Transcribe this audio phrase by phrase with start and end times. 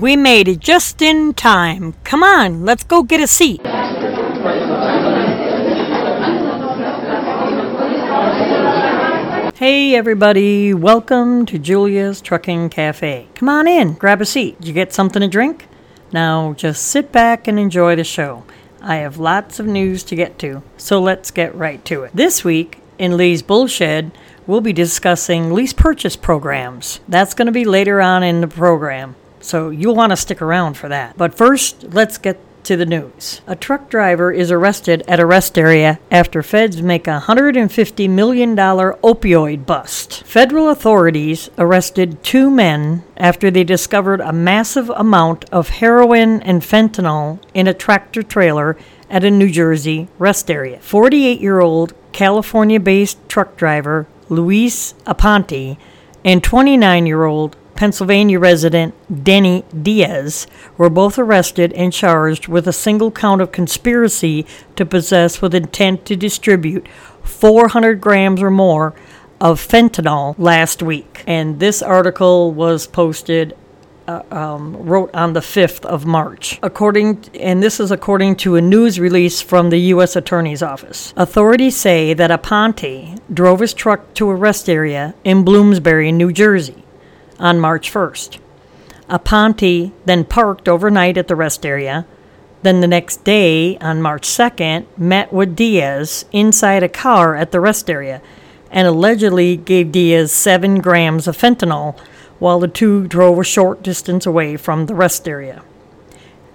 [0.00, 1.94] We made it just in time.
[2.02, 3.64] Come on, let's go get a seat.
[9.54, 13.28] Hey everybody, welcome to Julia's Trucking Cafe.
[13.36, 14.58] Come on in, grab a seat.
[14.58, 15.68] Did you get something to drink?
[16.12, 18.44] Now just sit back and enjoy the show.
[18.82, 22.10] I have lots of news to get to, so let's get right to it.
[22.12, 24.10] This week, in Lee's Bullshed,
[24.44, 26.98] we'll be discussing lease purchase programs.
[27.08, 30.76] That's going to be later on in the program, so you'll want to stick around
[30.76, 31.16] for that.
[31.16, 33.42] But first, let's get to the news.
[33.46, 38.56] A truck driver is arrested at a rest area after feds make a $150 million
[38.56, 40.24] opioid bust.
[40.24, 47.38] Federal authorities arrested two men after they discovered a massive amount of heroin and fentanyl
[47.52, 48.78] in a tractor trailer
[49.10, 50.80] at a New Jersey rest area.
[50.80, 55.76] 48 year old California based truck driver Luis Aponte
[56.24, 58.94] and 29 year old Pennsylvania resident
[59.24, 65.42] Denny Diaz were both arrested and charged with a single count of conspiracy to possess
[65.42, 66.86] with intent to distribute
[67.22, 68.94] 400 grams or more
[69.40, 71.24] of fentanyl last week.
[71.26, 73.56] And this article was posted
[74.06, 76.58] uh, um, wrote on the 5th of March.
[76.62, 80.14] According, and this is according to a news release from the U.S.
[80.14, 81.14] Attorney's Office.
[81.16, 86.83] Authorities say that Aponte drove his truck to a rest area in Bloomsbury, New Jersey
[87.38, 88.38] on March 1st.
[89.08, 92.06] Aponte then parked overnight at the rest area.
[92.62, 97.60] Then the next day, on March 2nd, met with Diaz inside a car at the
[97.60, 98.22] rest area
[98.70, 101.98] and allegedly gave Diaz seven grams of fentanyl
[102.38, 105.62] while the two drove a short distance away from the rest area.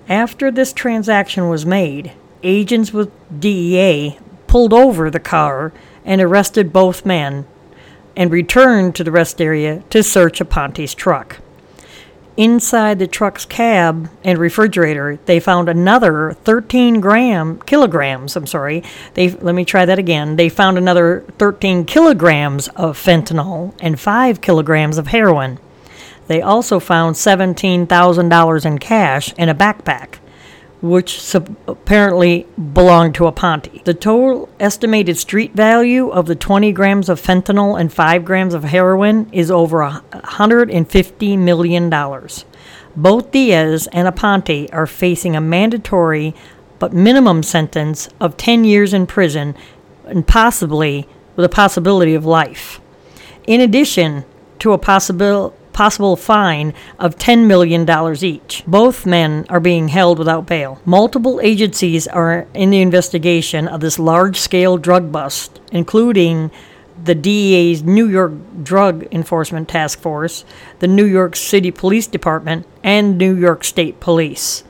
[0.10, 2.12] After this transaction was made,
[2.44, 4.18] agents with DEA
[4.48, 5.72] pulled over the car
[6.04, 7.46] and arrested both men
[8.20, 11.38] and returned to the rest area to search Aponte's truck.
[12.36, 18.36] Inside the truck's cab and refrigerator, they found another 13 gram kilograms.
[18.36, 18.84] I'm sorry.
[19.14, 20.36] They let me try that again.
[20.36, 25.58] They found another 13 kilograms of fentanyl and 5 kilograms of heroin.
[26.28, 30.19] They also found $17,000 in cash in a backpack
[30.82, 33.84] which sub- apparently belonged to Aponte.
[33.84, 38.64] The total estimated street value of the 20 grams of fentanyl and 5 grams of
[38.64, 41.90] heroin is over $150 million.
[42.96, 46.34] Both Diaz and Aponte are facing a mandatory
[46.80, 49.56] but minimum sentence of 10 years in prison
[50.06, 52.80] and possibly with a possibility of life.
[53.46, 54.24] In addition
[54.60, 57.88] to a possible possible fine of $10 million
[58.24, 58.64] each.
[58.68, 60.82] Both men are being held without bail.
[60.86, 66.52] Multiple agencies are in the investigation of this large scale drug bust, including
[67.04, 70.44] the DEA's New York Drug Enforcement Task Force,
[70.80, 74.64] the New York City Police Department, and New York State Police.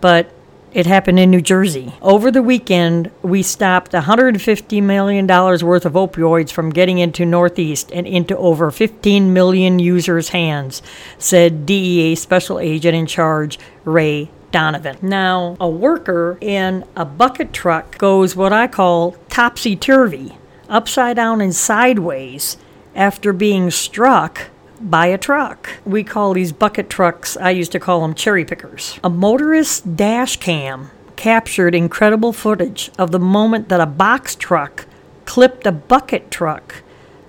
[0.00, 0.32] But
[0.72, 1.92] it happened in New Jersey.
[2.00, 8.06] Over the weekend, we stopped $150 million worth of opioids from getting into Northeast and
[8.06, 10.82] into over 15 million users' hands,
[11.18, 14.96] said DEA Special Agent in Charge Ray Donovan.
[15.02, 20.36] Now, a worker in a bucket truck goes what I call topsy turvy,
[20.68, 22.56] upside down and sideways,
[22.94, 24.50] after being struck
[24.90, 25.70] by a truck.
[25.84, 28.98] We call these bucket trucks, I used to call them cherry pickers.
[29.02, 34.86] A motorist dash cam captured incredible footage of the moment that a box truck
[35.24, 36.82] clipped a bucket truck,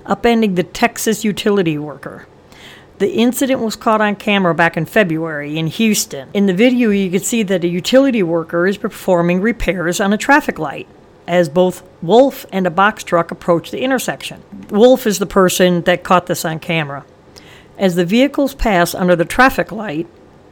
[0.06, 2.28] upending the Texas utility worker.
[3.00, 6.30] The incident was caught on camera back in February in Houston.
[6.34, 10.18] In the video, you can see that a utility worker is performing repairs on a
[10.18, 10.88] traffic light
[11.28, 14.44] as both Wolf and a box truck approach the intersection.
[14.70, 17.06] Wolf is the person that caught this on camera.
[17.78, 20.08] As the vehicles pass under the traffic light,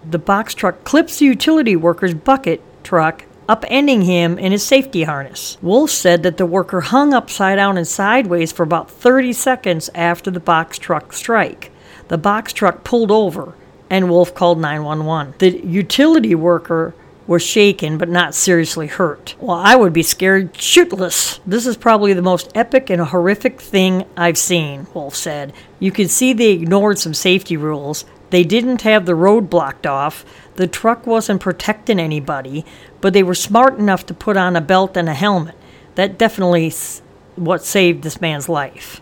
[0.10, 5.58] the box truck clips the utility worker's bucket truck, upending him in his safety harness.
[5.62, 10.32] Wolf said that the worker hung upside down and sideways for about 30 seconds after
[10.32, 11.72] the box truck strike.
[12.08, 13.54] The box truck pulled over,
[13.90, 15.36] and Wolf called 911.
[15.38, 16.96] The utility worker
[17.28, 19.36] was shaken but not seriously hurt.
[19.40, 21.40] Well, I would be scared shootless.
[21.46, 25.54] This is probably the most epic and horrific thing I've seen, Wolf said.
[25.80, 28.06] You could see they ignored some safety rules.
[28.30, 30.26] They didn't have the road blocked off.
[30.56, 32.66] The truck wasn't protecting anybody,
[33.02, 35.56] but they were smart enough to put on a belt and a helmet.
[35.96, 36.74] That definitely
[37.36, 39.02] what saved this man's life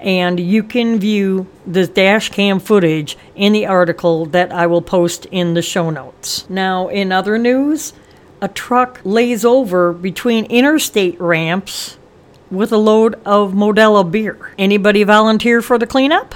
[0.00, 5.26] and you can view the dash cam footage in the article that I will post
[5.26, 6.48] in the show notes.
[6.48, 7.92] Now, in other news,
[8.40, 11.96] a truck lays over between interstate ramps
[12.50, 14.52] with a load of Modelo beer.
[14.58, 16.34] Anybody volunteer for the cleanup?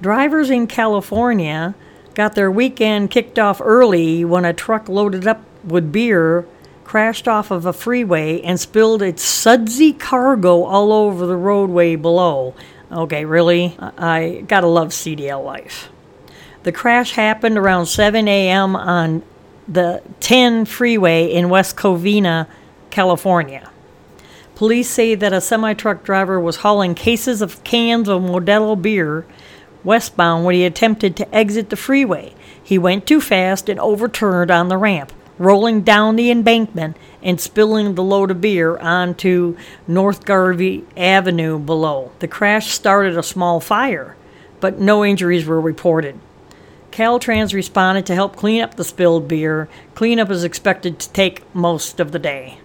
[0.00, 1.74] Drivers in California
[2.14, 6.46] got their weekend kicked off early when a truck loaded up with beer
[6.86, 12.54] crashed off of a freeway and spilled its sudsy cargo all over the roadway below.
[12.92, 13.76] Okay, really?
[13.80, 15.90] I gotta love CDL life.
[16.62, 18.76] The crash happened around 7 a.m.
[18.76, 19.24] on
[19.66, 22.46] the 10 freeway in West Covina,
[22.90, 23.68] California.
[24.54, 29.26] Police say that a semi truck driver was hauling cases of cans of Modelo beer
[29.82, 32.32] westbound when he attempted to exit the freeway.
[32.62, 37.94] He went too fast and overturned on the ramp rolling down the embankment and spilling
[37.94, 39.56] the load of beer onto
[39.86, 42.12] North Garvey Avenue below.
[42.20, 44.16] The crash started a small fire,
[44.60, 46.18] but no injuries were reported.
[46.90, 49.68] Caltrans responded to help clean up the spilled beer.
[49.94, 52.58] Cleanup is expected to take most of the day.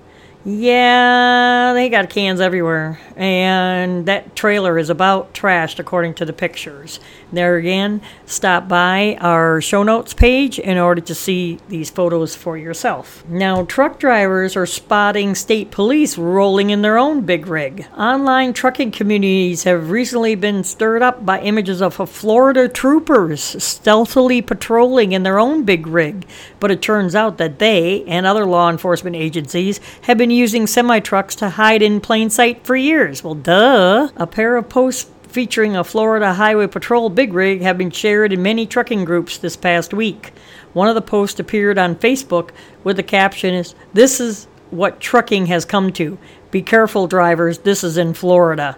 [0.44, 3.00] Yeah, they got cans everywhere.
[3.15, 7.00] And that trailer is about trashed according to the pictures.
[7.33, 12.57] There again, stop by our show notes page in order to see these photos for
[12.57, 13.24] yourself.
[13.30, 17.88] Now, truck drivers are spotting state police rolling in their own big rig.
[17.98, 25.13] Online trucking communities have recently been stirred up by images of Florida troopers stealthily patrolling
[25.13, 26.28] in their own big rig.
[26.60, 31.00] But it turns out that they and other law enforcement agencies have been using semi
[31.00, 33.24] trucks to hide in plain sight for years.
[33.24, 34.10] Well, duh.
[34.18, 38.44] A pair of posts featuring a Florida Highway Patrol big rig have been shared in
[38.44, 40.33] many trucking groups this past week.
[40.74, 42.50] One of the posts appeared on Facebook
[42.83, 46.18] with the caption is This is what trucking has come to.
[46.51, 47.60] Be careful, drivers.
[47.60, 48.78] This is in Florida.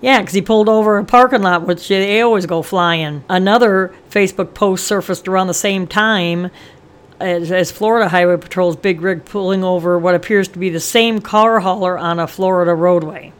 [0.00, 3.22] Yeah, because he pulled over a parking lot, which they always go flying.
[3.28, 6.50] Another Facebook post surfaced around the same time
[7.20, 11.20] as, as, Florida Highway Patrol's big rig pulling over what appears to be the same
[11.20, 13.34] car hauler on a Florida roadway.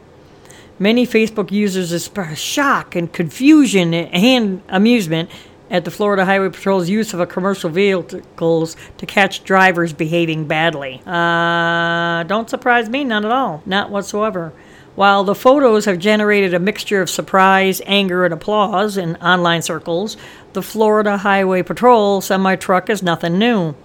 [0.81, 5.29] Many Facebook users express shock and confusion and amusement
[5.69, 10.99] at the Florida Highway Patrol's use of a commercial vehicles to catch drivers behaving badly.
[11.05, 14.53] Uh, don't surprise me, none at all, not whatsoever.
[14.95, 20.17] While the photos have generated a mixture of surprise, anger, and applause in online circles,
[20.53, 23.75] the Florida Highway Patrol semi truck is nothing new.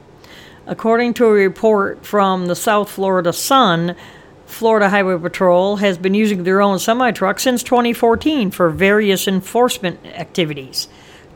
[0.66, 3.94] According to a report from the South Florida Sun,
[4.46, 10.04] Florida Highway Patrol has been using their own semi truck since 2014 for various enforcement
[10.06, 10.88] activities.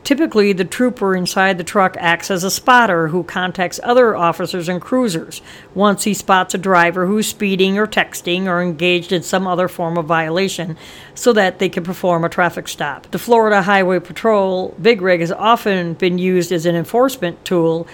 [0.03, 4.81] Typically, the trooper inside the truck acts as a spotter who contacts other officers and
[4.81, 5.43] cruisers
[5.75, 9.97] once he spots a driver who's speeding or texting or engaged in some other form
[9.99, 10.75] of violation
[11.13, 13.11] so that they can perform a traffic stop.
[13.11, 17.87] The Florida Highway Patrol Big Rig has often been used as an enforcement tool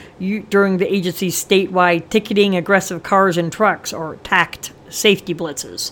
[0.50, 5.92] during the agency's statewide ticketing aggressive cars and trucks or TACT safety blitzes.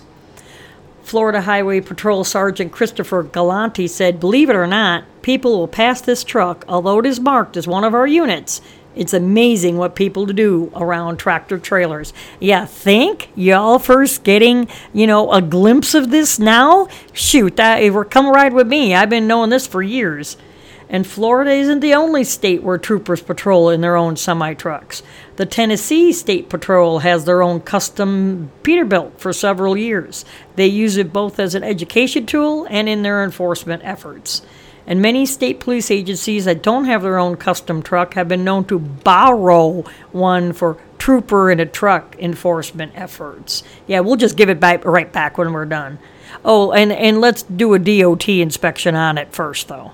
[1.03, 6.23] Florida Highway Patrol Sergeant Christopher Galanti said, Believe it or not, people will pass this
[6.23, 8.59] truck, although it is marked as one of our units.
[8.95, 12.13] It's amazing what people do around tractor trailers.
[12.39, 16.87] Yeah, think y'all first getting, you know, a glimpse of this now?
[17.13, 18.95] Shoot, that, come ride with me.
[18.95, 20.37] I've been knowing this for years.
[20.95, 25.03] And Florida isn't the only state where troopers patrol in their own semi trucks.
[25.35, 30.23] The Tennessee State Patrol has their own custom Peterbilt for several years.
[30.55, 34.41] They use it both as an education tool and in their enforcement efforts.
[34.87, 38.63] And many state police agencies that don't have their own custom truck have been known
[38.67, 39.81] to borrow
[40.13, 43.63] one for trooper in a truck enforcement efforts.
[43.85, 45.99] Yeah, we'll just give it back right back when we're done.
[46.45, 49.91] Oh, and, and let's do a DOT inspection on it first, though.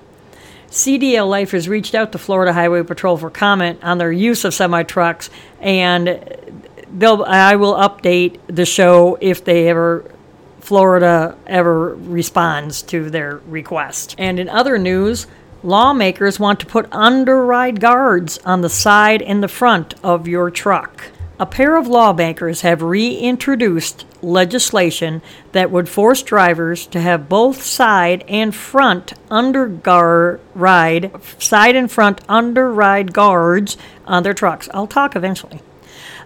[0.72, 4.54] CDL Life has reached out to Florida Highway Patrol for comment on their use of
[4.54, 5.28] semi trucks,
[5.60, 6.24] and
[6.90, 10.10] they'll I will update the show if they ever
[10.60, 14.14] Florida ever responds to their request.
[14.16, 15.26] And in other news,
[15.62, 21.10] lawmakers want to put underride guards on the side and the front of your truck.
[21.38, 25.20] A pair of lawmakers have reintroduced legislation
[25.52, 33.12] that would force drivers to have both side and front underride side and front underride
[33.12, 33.76] guards
[34.06, 34.68] on their trucks.
[34.72, 35.60] I'll talk eventually.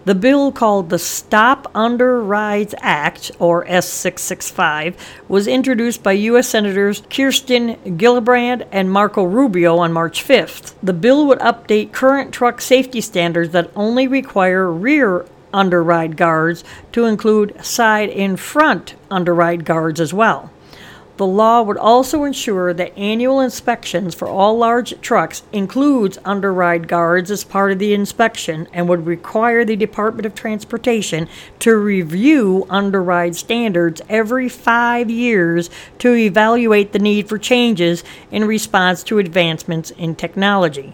[0.05, 4.95] The bill called the Stop Under Rides Act, or S665,
[5.27, 6.47] was introduced by U.S.
[6.47, 10.75] Senators Kirsten Gillibrand and Marco Rubio on March 5th.
[10.81, 17.05] The bill would update current truck safety standards that only require rear underride guards to
[17.05, 20.51] include side and front underride guards as well.
[21.17, 27.31] The law would also ensure that annual inspections for all large trucks includes underride guards
[27.31, 31.27] as part of the inspection and would require the Department of Transportation
[31.57, 39.01] to review underride standards every 5 years to evaluate the need for changes in response
[39.01, 40.93] to advancements in technology.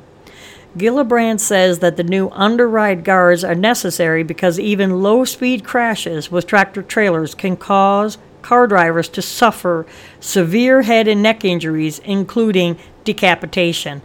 [0.78, 6.48] Gillibrand says that the new underride guards are necessary because even low speed crashes with
[6.48, 9.86] tractor trailers can cause car drivers to suffer
[10.20, 14.02] severe head and neck injuries, including decapitation.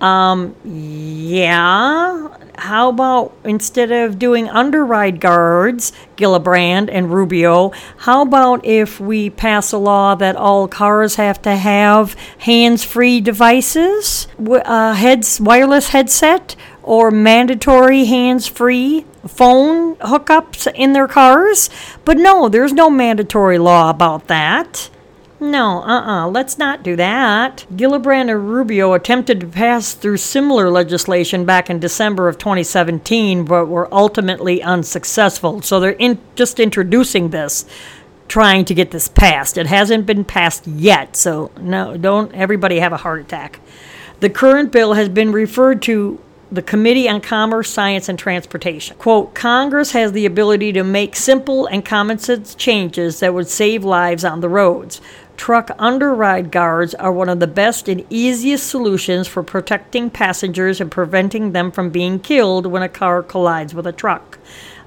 [0.00, 2.28] Um, yeah.
[2.56, 9.72] How about instead of doing underride guards, Gillibrand and Rubio, how about if we pass
[9.72, 16.54] a law that all cars have to have hands free devices, uh, heads, wireless headset,
[16.82, 21.70] or mandatory hands free phone hookups in their cars?
[22.04, 24.90] But no, there's no mandatory law about that.
[25.42, 27.64] No, uh uh-uh, uh, let us not do that.
[27.72, 33.64] Gillibrand and Rubio attempted to pass through similar legislation back in December of 2017, but
[33.64, 35.62] were ultimately unsuccessful.
[35.62, 37.64] So they're in, just introducing this,
[38.28, 39.56] trying to get this passed.
[39.56, 43.60] It hasn't been passed yet, so no, don't everybody have a heart attack.
[44.20, 46.20] The current bill has been referred to
[46.52, 48.96] the Committee on Commerce, Science, and Transportation.
[48.98, 53.84] Quote Congress has the ability to make simple and common sense changes that would save
[53.84, 55.00] lives on the roads.
[55.40, 60.90] Truck underride guards are one of the best and easiest solutions for protecting passengers and
[60.90, 64.38] preventing them from being killed when a car collides with a truck.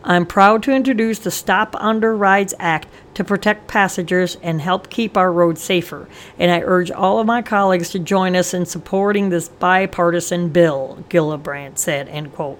[0.03, 5.17] I'm proud to introduce the Stop Under Rides Act to protect passengers and help keep
[5.17, 6.07] our roads safer.
[6.37, 11.03] And I urge all of my colleagues to join us in supporting this bipartisan bill,
[11.09, 12.59] Gillibrand said, end quote.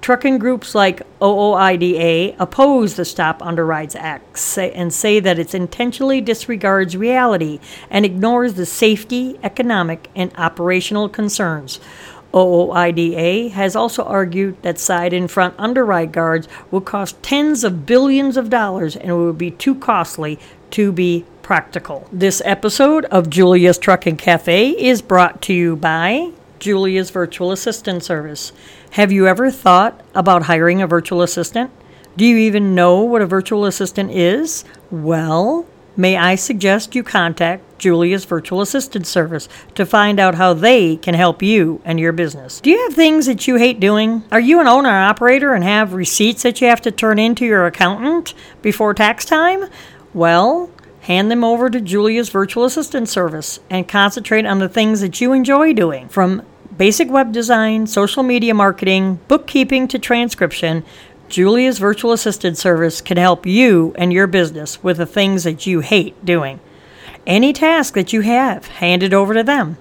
[0.00, 5.54] Trucking groups like OOIDA oppose the Stop Under Rides Act say, and say that it
[5.54, 11.78] intentionally disregards reality and ignores the safety, economic, and operational concerns.
[12.32, 18.36] OOIDA has also argued that side and front underride guards will cost tens of billions
[18.36, 20.38] of dollars and will be too costly
[20.70, 22.06] to be practical.
[22.12, 28.52] This episode of Julia's Trucking Cafe is brought to you by Julia's Virtual Assistant Service.
[28.92, 31.70] Have you ever thought about hiring a virtual assistant?
[32.16, 34.64] Do you even know what a virtual assistant is?
[34.90, 40.96] Well, may I suggest you contact Julia's Virtual Assistant Service to find out how they
[40.96, 42.60] can help you and your business.
[42.60, 44.24] Do you have things that you hate doing?
[44.32, 47.46] Are you an owner operator and have receipts that you have to turn in to
[47.46, 49.66] your accountant before tax time?
[50.12, 50.70] Well,
[51.08, 55.32] hand them over to Julia's Virtual Assistant Service and concentrate on the things that you
[55.32, 56.06] enjoy doing.
[56.06, 56.42] From
[56.76, 60.84] basic web design, social media marketing, bookkeeping to transcription,
[61.30, 65.80] Julia's Virtual Assistant Service can help you and your business with the things that you
[65.80, 66.60] hate doing.
[67.26, 69.78] Any task that you have, hand it over to them.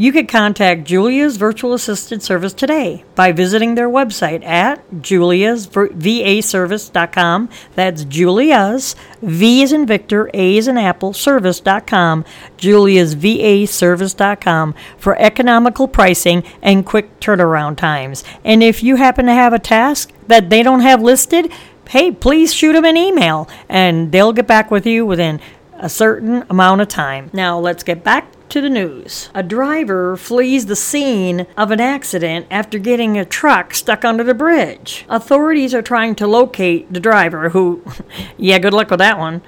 [0.00, 7.48] You can contact Julia's Virtual Assistant Service today by visiting their website at juliasvaservice.com.
[7.74, 12.24] That's Julia's, V is in Victor, A is in Apple, service.com,
[12.58, 18.22] juliasvaservice.com for economical pricing and quick turnaround times.
[18.44, 21.50] And if you happen to have a task that they don't have listed,
[21.88, 25.40] hey, please shoot them an email and they'll get back with you within
[25.74, 27.30] a certain amount of time.
[27.32, 29.30] Now, let's get back to the news.
[29.34, 34.34] A driver flees the scene of an accident after getting a truck stuck under the
[34.34, 35.04] bridge.
[35.08, 37.82] Authorities are trying to locate the driver who,
[38.36, 39.42] yeah, good luck with that one,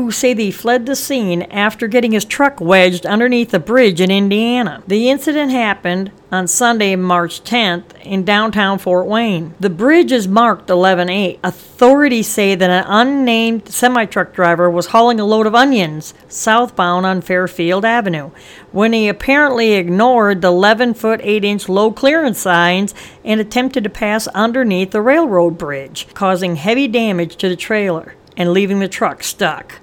[0.00, 4.10] who say they fled the scene after getting his truck wedged underneath a bridge in
[4.10, 4.82] Indiana.
[4.86, 9.54] The incident happened on Sunday, March 10th, in downtown Fort Wayne.
[9.60, 11.40] The bridge is marked 11-8.
[11.42, 17.04] Authorities say that an unnamed semi truck driver was hauling a load of onions southbound
[17.04, 18.30] on Fairfield Avenue
[18.72, 23.90] when he apparently ignored the 11 foot 8 inch low clearance signs and attempted to
[23.90, 29.22] pass underneath the railroad bridge, causing heavy damage to the trailer and leaving the truck
[29.22, 29.79] stuck.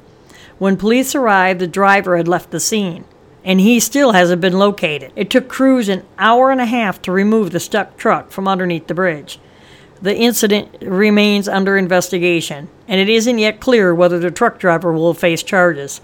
[0.60, 3.06] When police arrived, the driver had left the scene,
[3.44, 5.12] and he still hasn't been located.
[5.16, 8.88] It took crews an hour and a half to remove the stuck truck from underneath
[8.88, 9.40] the bridge.
[10.02, 15.14] The incident remains under investigation, and it isn't yet clear whether the truck driver will
[15.14, 16.02] face charges.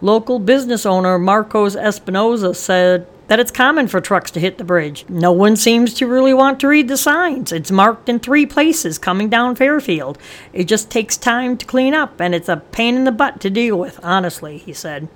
[0.00, 5.04] Local business owner Marcos Espinoza said that it's common for trucks to hit the bridge.
[5.08, 7.52] No one seems to really want to read the signs.
[7.52, 10.18] It's marked in three places coming down Fairfield.
[10.52, 13.50] It just takes time to clean up, and it's a pain in the butt to
[13.50, 15.08] deal with, honestly, he said.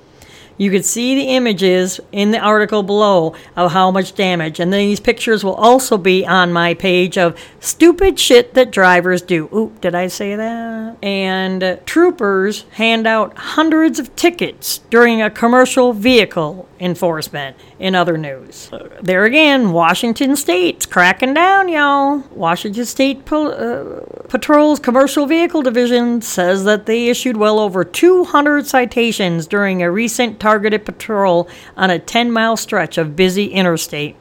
[0.61, 5.01] You can see the images in the article below of how much damage, and these
[5.01, 9.49] pictures will also be on my page of stupid shit that drivers do.
[9.55, 11.03] Oop, did I say that?
[11.03, 17.57] And troopers hand out hundreds of tickets during a commercial vehicle enforcement.
[17.79, 22.19] In other news, there again, Washington State's cracking down, y'all.
[22.31, 28.67] Washington State Pol- uh, Patrol's Commercial Vehicle Division says that they issued well over 200
[28.67, 34.17] citations during a recent targeted patrol on a 10 mile stretch of busy interstate.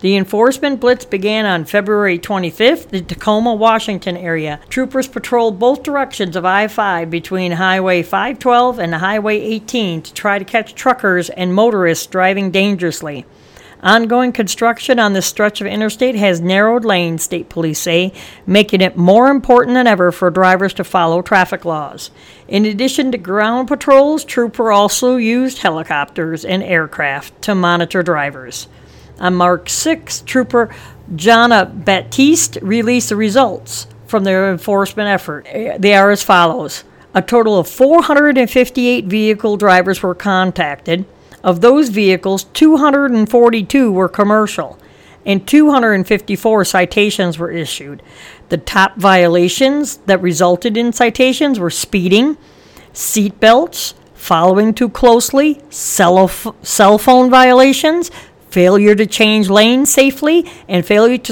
[0.00, 4.60] The enforcement blitz began on February 25th in the Tacoma, Washington area.
[4.68, 10.38] Troopers patrolled both directions of I 5 between Highway 512 and Highway 18 to try
[10.38, 13.24] to catch truckers and motorists driving dangerously.
[13.82, 18.12] Ongoing construction on this stretch of interstate has narrowed lanes, state police say,
[18.46, 22.10] making it more important than ever for drivers to follow traffic laws.
[22.48, 28.66] In addition to ground patrols, Trooper also used helicopters and aircraft to monitor drivers.
[29.20, 30.74] On March 6, Trooper
[31.14, 35.46] Johnna Batiste released the results from their enforcement effort.
[35.78, 36.84] They are as follows.
[37.14, 41.06] A total of 458 vehicle drivers were contacted.
[41.42, 44.78] Of those vehicles, 242 were commercial,
[45.24, 48.02] and 254 citations were issued.
[48.48, 52.36] The top violations that resulted in citations were speeding,
[52.92, 56.28] seat belts, following too closely, cell,
[56.62, 58.10] cell phone violations,
[58.56, 61.30] failure to change lanes safely, and failure to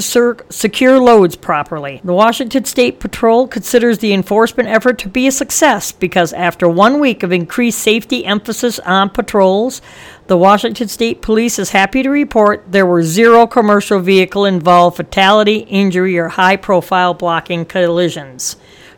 [0.51, 1.99] secure loads properly.
[2.03, 6.99] The Washington State Patrol considers the enforcement effort to be a success because after one
[6.99, 9.81] week of increased safety emphasis on patrols,
[10.27, 15.61] the Washington State Police is happy to report there were zero commercial vehicle involved fatality,
[15.67, 18.55] injury, or high profile blocking collisions.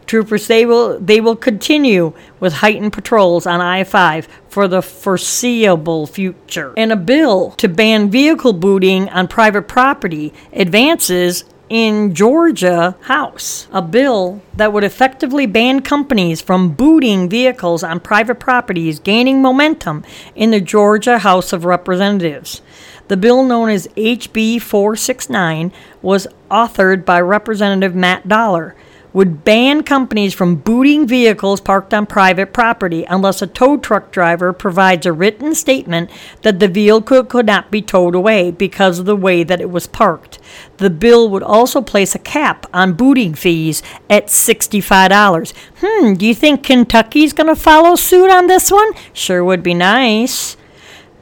[0.08, 6.74] Troopers they will they will continue with heightened patrols on I-5 for the foreseeable future.
[6.78, 13.82] And a bill to ban vehicle booting on private property advances in Georgia House, a
[13.82, 20.04] bill that would effectively ban companies from booting vehicles on private properties gaining momentum
[20.36, 22.62] in the Georgia House of Representatives.
[23.10, 28.76] The bill known as HB 469 was authored by Representative Matt Dollar
[29.18, 34.54] would ban companies from booting vehicles parked on private property unless a tow truck driver
[34.54, 36.08] provides a written statement
[36.44, 39.88] that the vehicle could not be towed away because of the way that it was
[39.88, 40.38] parked.
[40.78, 45.52] The bill would also place a cap on booting fees at $65.
[45.82, 48.92] Hmm, do you think Kentucky's going to follow suit on this one?
[49.14, 50.58] Sure would be nice.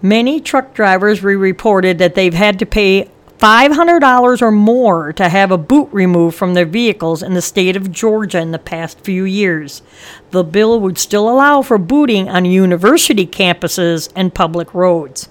[0.02, 3.10] Many truck drivers reported that they've had to pay
[3.46, 7.92] $500 or more to have a boot removed from their vehicles in the state of
[7.92, 9.84] Georgia in the past few years.
[10.32, 15.30] The bill would still allow for booting on university campuses and public roads.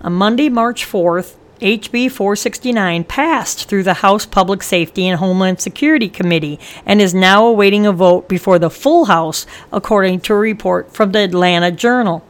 [0.00, 6.08] On Monday, March 4th, HB 469 passed through the House Public Safety and Homeland Security
[6.08, 10.94] Committee and is now awaiting a vote before the full House, according to a report
[10.94, 12.24] from the Atlanta Journal.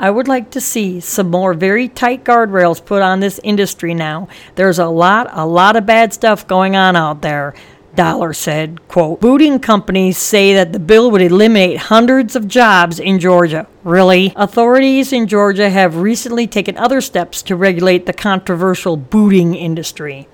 [0.00, 4.28] I would like to see some more very tight guardrails put on this industry now.
[4.54, 7.52] There's a lot, a lot of bad stuff going on out there.
[7.94, 13.18] Dollar said, quote, booting companies say that the bill would eliminate hundreds of jobs in
[13.18, 13.66] Georgia.
[13.84, 14.32] Really?
[14.36, 20.28] Authorities in Georgia have recently taken other steps to regulate the controversial booting industry.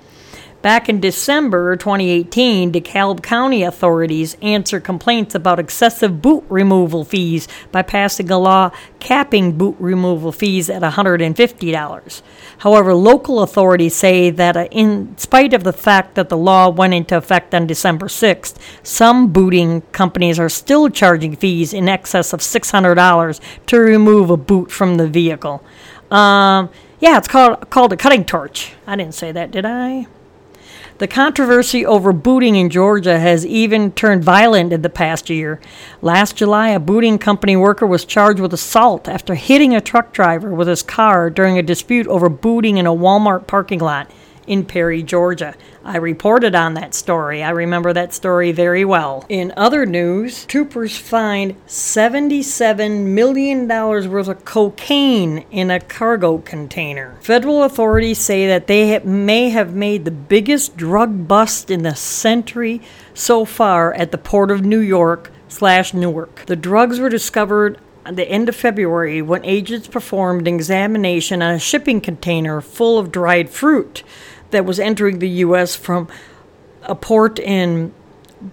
[0.67, 7.83] Back in December 2018, DeKalb County authorities answered complaints about excessive boot removal fees by
[7.83, 12.23] passing a law capping boot removal fees at $150.
[12.59, 16.95] However, local authorities say that uh, in spite of the fact that the law went
[16.95, 22.41] into effect on December 6th, some booting companies are still charging fees in excess of
[22.41, 25.63] $600 to remove a boot from the vehicle.
[26.11, 28.73] Um, yeah, it's called called a cutting torch.
[28.85, 30.09] I didn't say that, did I?
[30.99, 35.61] The controversy over booting in Georgia has even turned violent in the past year.
[36.01, 40.55] Last July, a booting company worker was charged with assault after hitting a truck driver
[40.55, 44.11] with his car during a dispute over booting in a Walmart parking lot
[44.47, 45.55] in Perry, Georgia.
[45.85, 47.43] I reported on that story.
[47.43, 49.25] I remember that story very well.
[49.29, 57.17] In other news, troopers find $77 million worth of cocaine in a cargo container.
[57.21, 62.81] Federal authorities say that they may have made the biggest drug bust in the century
[63.15, 66.45] so far at the port of New York slash Newark.
[66.47, 71.55] The drugs were discovered at the end of February when agents performed an examination on
[71.55, 74.05] a shipping container full of dried fruit
[74.51, 75.75] that was entering the U.S.
[75.77, 76.09] from
[76.83, 77.93] a port in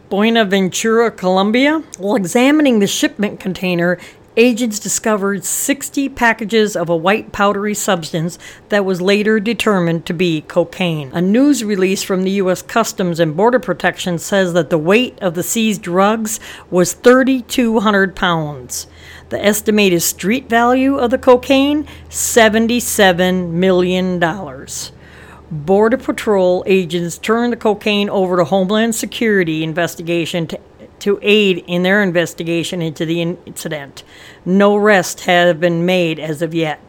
[0.10, 1.84] Buenaventura, Colombia.
[1.98, 4.00] While examining the shipment container,
[4.36, 10.42] agents discovered 60 packages of a white powdery substance that was later determined to be
[10.42, 11.12] cocaine.
[11.14, 12.62] A news release from the U.S.
[12.62, 16.40] Customs and Border Protection says that the weight of the seized drugs
[16.72, 18.88] was 3,200 pounds.
[19.30, 24.20] The estimated street value of the cocaine, $77 million.
[25.54, 30.60] Border Patrol agents turned the cocaine over to Homeland Security investigation to,
[30.98, 34.04] to aid in their investigation into the incident.
[34.46, 36.82] No arrests have been made as of yet.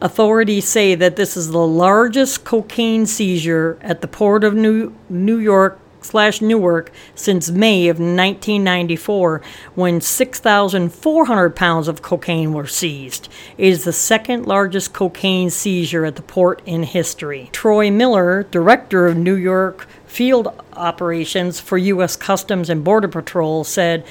[0.00, 5.38] Authorities say that this is the largest cocaine seizure at the port of New, New
[5.38, 9.42] York slash Newark since May of 1994,
[9.74, 13.28] when 6,400 pounds of cocaine were seized.
[13.58, 17.48] It is the second largest cocaine seizure at the port in history.
[17.52, 22.16] Troy Miller, director of New York Field Operations for U.S.
[22.16, 24.04] Customs and Border Patrol, said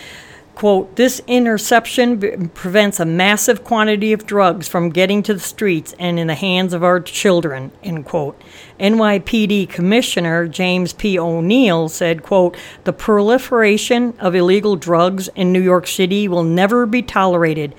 [0.61, 5.95] quote, this interception b- prevents a massive quantity of drugs from getting to the streets
[5.97, 8.39] and in the hands of our children, end quote.
[8.79, 11.17] NYPD Commissioner James P.
[11.17, 17.01] O'Neill said, quote, the proliferation of illegal drugs in New York City will never be
[17.01, 17.73] tolerated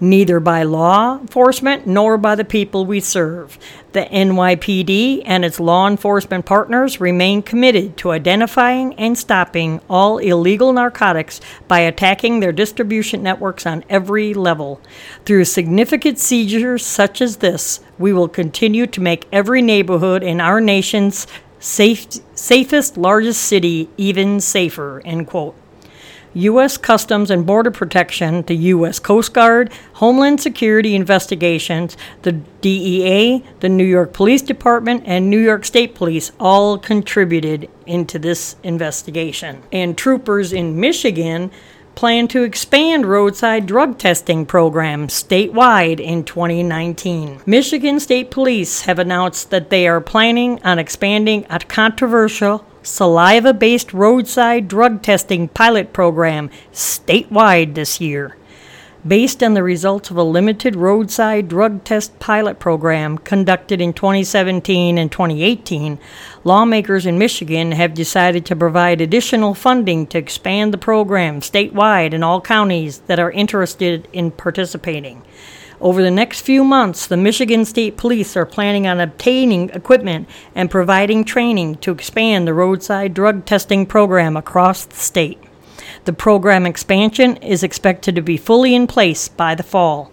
[0.00, 3.58] neither by law enforcement nor by the people we serve.
[3.92, 10.72] The NYPD and its law enforcement partners remain committed to identifying and stopping all illegal
[10.72, 14.80] narcotics by attacking their distribution networks on every level.
[15.24, 20.60] Through significant seizures such as this, we will continue to make every neighborhood in our
[20.60, 21.26] nation's
[21.58, 25.02] safe, safest, largest city even safer.
[25.04, 25.54] End quote.
[26.34, 26.76] U.S.
[26.76, 28.98] Customs and Border Protection, the U.S.
[28.98, 35.64] Coast Guard, Homeland Security Investigations, the DEA, the New York Police Department, and New York
[35.64, 39.62] State Police all contributed into this investigation.
[39.72, 41.50] And troopers in Michigan
[41.94, 47.42] plan to expand roadside drug testing programs statewide in 2019.
[47.44, 53.92] Michigan State Police have announced that they are planning on expanding a controversial saliva based
[53.92, 58.36] roadside drug testing pilot program statewide this year.
[59.06, 64.98] Based on the results of a limited roadside drug test pilot program conducted in 2017
[64.98, 65.98] and 2018,
[66.44, 72.22] lawmakers in Michigan have decided to provide additional funding to expand the program statewide in
[72.22, 75.22] all counties that are interested in participating.
[75.80, 80.70] Over the next few months, the Michigan State Police are planning on obtaining equipment and
[80.70, 85.38] providing training to expand the roadside drug testing program across the state.
[86.04, 90.09] The program expansion is expected to be fully in place by the fall.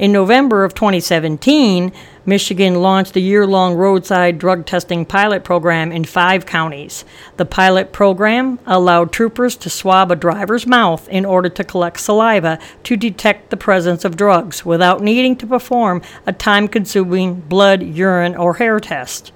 [0.00, 1.92] In November of 2017,
[2.24, 7.04] Michigan launched a year long roadside drug testing pilot program in five counties.
[7.36, 12.58] The pilot program allowed troopers to swab a driver's mouth in order to collect saliva
[12.84, 18.34] to detect the presence of drugs without needing to perform a time consuming blood, urine,
[18.34, 19.32] or hair test.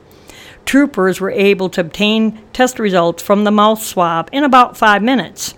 [0.64, 5.53] Troopers were able to obtain test results from the mouth swab in about five minutes.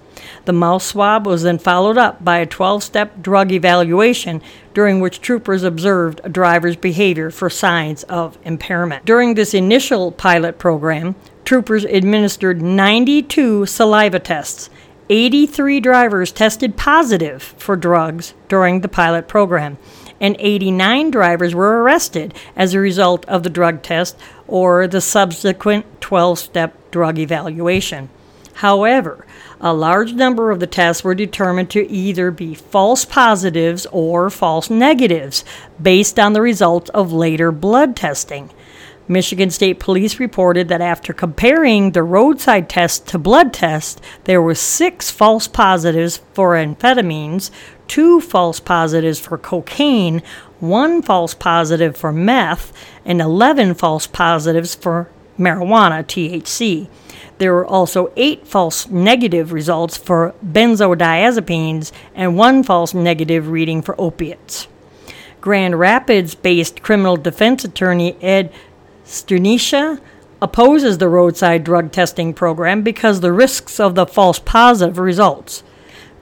[0.47, 4.41] The mouth swab was then followed up by a 12 step drug evaluation
[4.75, 9.05] during which troopers observed a driver's behavior for signs of impairment.
[9.05, 14.71] During this initial pilot program, troopers administered 92 saliva tests.
[15.11, 19.79] 83 drivers tested positive for drugs during the pilot program,
[20.21, 26.01] and 89 drivers were arrested as a result of the drug test or the subsequent
[26.01, 28.11] 12 step drug evaluation.
[28.55, 29.27] However,
[29.61, 34.69] a large number of the tests were determined to either be false positives or false
[34.69, 35.45] negatives
[35.81, 38.51] based on the results of later blood testing.
[39.09, 44.55] Michigan State Police reported that after comparing the roadside tests to blood tests, there were
[44.55, 47.51] six false positives for amphetamines,
[47.87, 50.23] two false positives for cocaine,
[50.59, 52.73] one false positive for meth,
[53.05, 56.89] and 11 false positives for marijuana, THC.
[57.39, 63.95] There were also eight false negative results for benzodiazepines and one false negative reading for
[64.01, 64.69] opiates.
[65.41, 68.53] Grand Rapids based criminal defense attorney Ed
[69.05, 70.01] Strynicia
[70.43, 75.63] opposes the roadside drug testing program because the risks of the false positive results.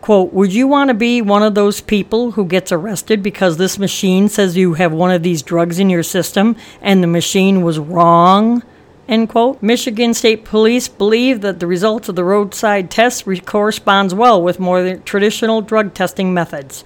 [0.00, 3.78] Quote, would you want to be one of those people who gets arrested because this
[3.78, 7.78] machine says you have one of these drugs in your system and the machine was
[7.78, 8.62] wrong?
[9.06, 9.62] End quote.
[9.62, 14.58] Michigan State Police believe that the results of the roadside tests re- corresponds well with
[14.58, 16.84] more traditional drug testing methods.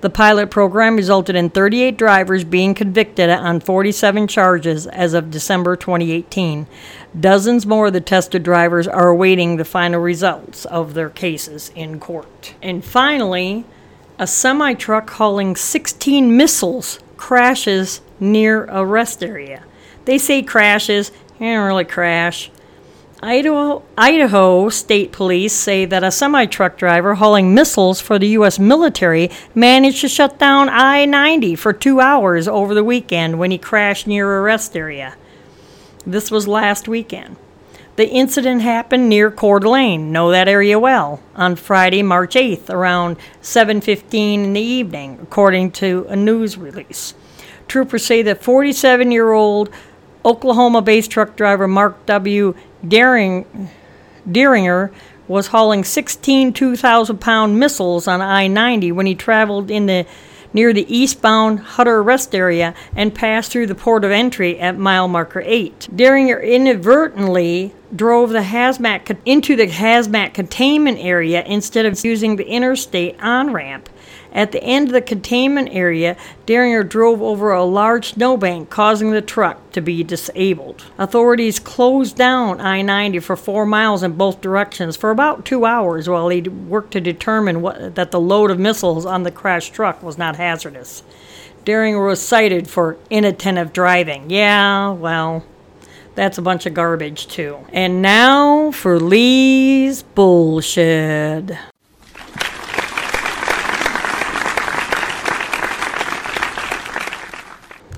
[0.00, 5.76] The pilot program resulted in 38 drivers being convicted on 47 charges as of December
[5.76, 6.66] 2018.
[7.18, 12.00] Dozens more of the tested drivers are awaiting the final results of their cases in
[12.00, 12.54] court.
[12.60, 13.64] And finally,
[14.18, 19.62] a semi truck hauling 16 missiles crashes near a rest area.
[20.04, 22.52] They say crashes, they don't really crash.
[23.20, 28.60] Idaho, Idaho State Police say that a semi truck driver hauling missiles for the U.S.
[28.60, 33.58] military managed to shut down I 90 for two hours over the weekend when he
[33.58, 35.16] crashed near a rest area.
[36.06, 37.36] This was last weekend.
[37.96, 43.16] The incident happened near Coeur d'Alene, know that area well, on Friday, March 8th, around
[43.40, 47.14] 7:15 in the evening, according to a news release.
[47.66, 48.44] Troopers say that
[50.22, 52.54] 47-year-old Oklahoma-based truck driver Mark W.
[52.86, 53.70] Deering,
[54.28, 54.92] Deeringer
[55.28, 60.06] was hauling 16 2,000 pound missiles on I 90 when he traveled in the
[60.54, 65.08] near the eastbound Huetter rest area and passed through the port of entry at mile
[65.08, 65.88] marker 8.
[65.94, 73.18] Deeringer inadvertently drove the hazmat into the hazmat containment area instead of using the interstate
[73.22, 73.88] on ramp.
[74.34, 76.16] At the end of the containment area,
[76.46, 80.84] Deeringer drove over a large snowbank, causing the truck to be disabled.
[80.96, 86.08] Authorities closed down I 90 for four miles in both directions for about two hours
[86.08, 90.02] while they worked to determine what, that the load of missiles on the crashed truck
[90.02, 91.02] was not hazardous.
[91.64, 94.30] Deeringer was cited for inattentive driving.
[94.30, 95.44] Yeah, well,
[96.14, 97.58] that's a bunch of garbage, too.
[97.72, 101.52] And now for Lee's bullshit.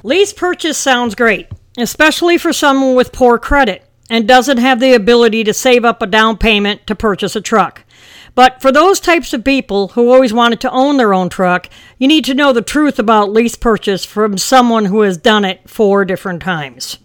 [0.06, 5.42] Lease purchase sounds great, especially for someone with poor credit and doesn't have the ability
[5.42, 7.84] to save up a down payment to purchase a truck.
[8.34, 12.06] But for those types of people who always wanted to own their own truck, you
[12.06, 16.04] need to know the truth about lease purchase from someone who has done it four
[16.04, 16.98] different times.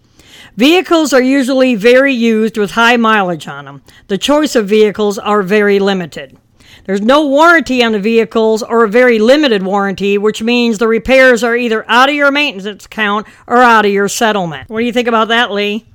[0.58, 3.82] Vehicles are usually very used with high mileage on them.
[4.08, 6.38] The choice of vehicles are very limited.
[6.90, 11.44] There's no warranty on the vehicles or a very limited warranty, which means the repairs
[11.44, 14.72] are either out of your maintenance account or out of your settlement.
[14.72, 15.86] What do you think about that, Lee?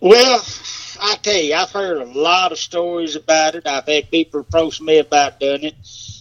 [0.00, 0.44] Well,
[1.00, 3.68] I tell you, I've heard a lot of stories about it.
[3.68, 5.76] I've had people approach me about doing it.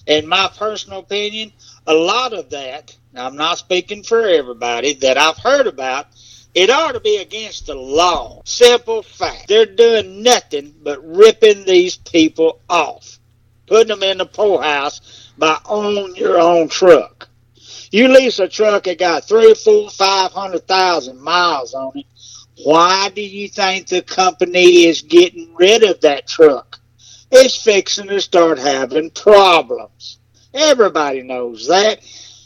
[0.06, 1.52] In my personal opinion,
[1.88, 6.06] a lot of that, I'm not speaking for everybody, that I've heard about,
[6.54, 8.44] it ought to be against the law.
[8.46, 9.48] Simple fact.
[9.48, 13.13] They're doing nothing but ripping these people off
[13.74, 17.28] putting them in the poorhouse by owning your own truck.
[17.90, 22.06] You lease a truck that got three, four, five hundred thousand miles on it.
[22.64, 26.80] Why do you think the company is getting rid of that truck?
[27.32, 30.20] It's fixing to start having problems.
[30.54, 32.02] Everybody knows that.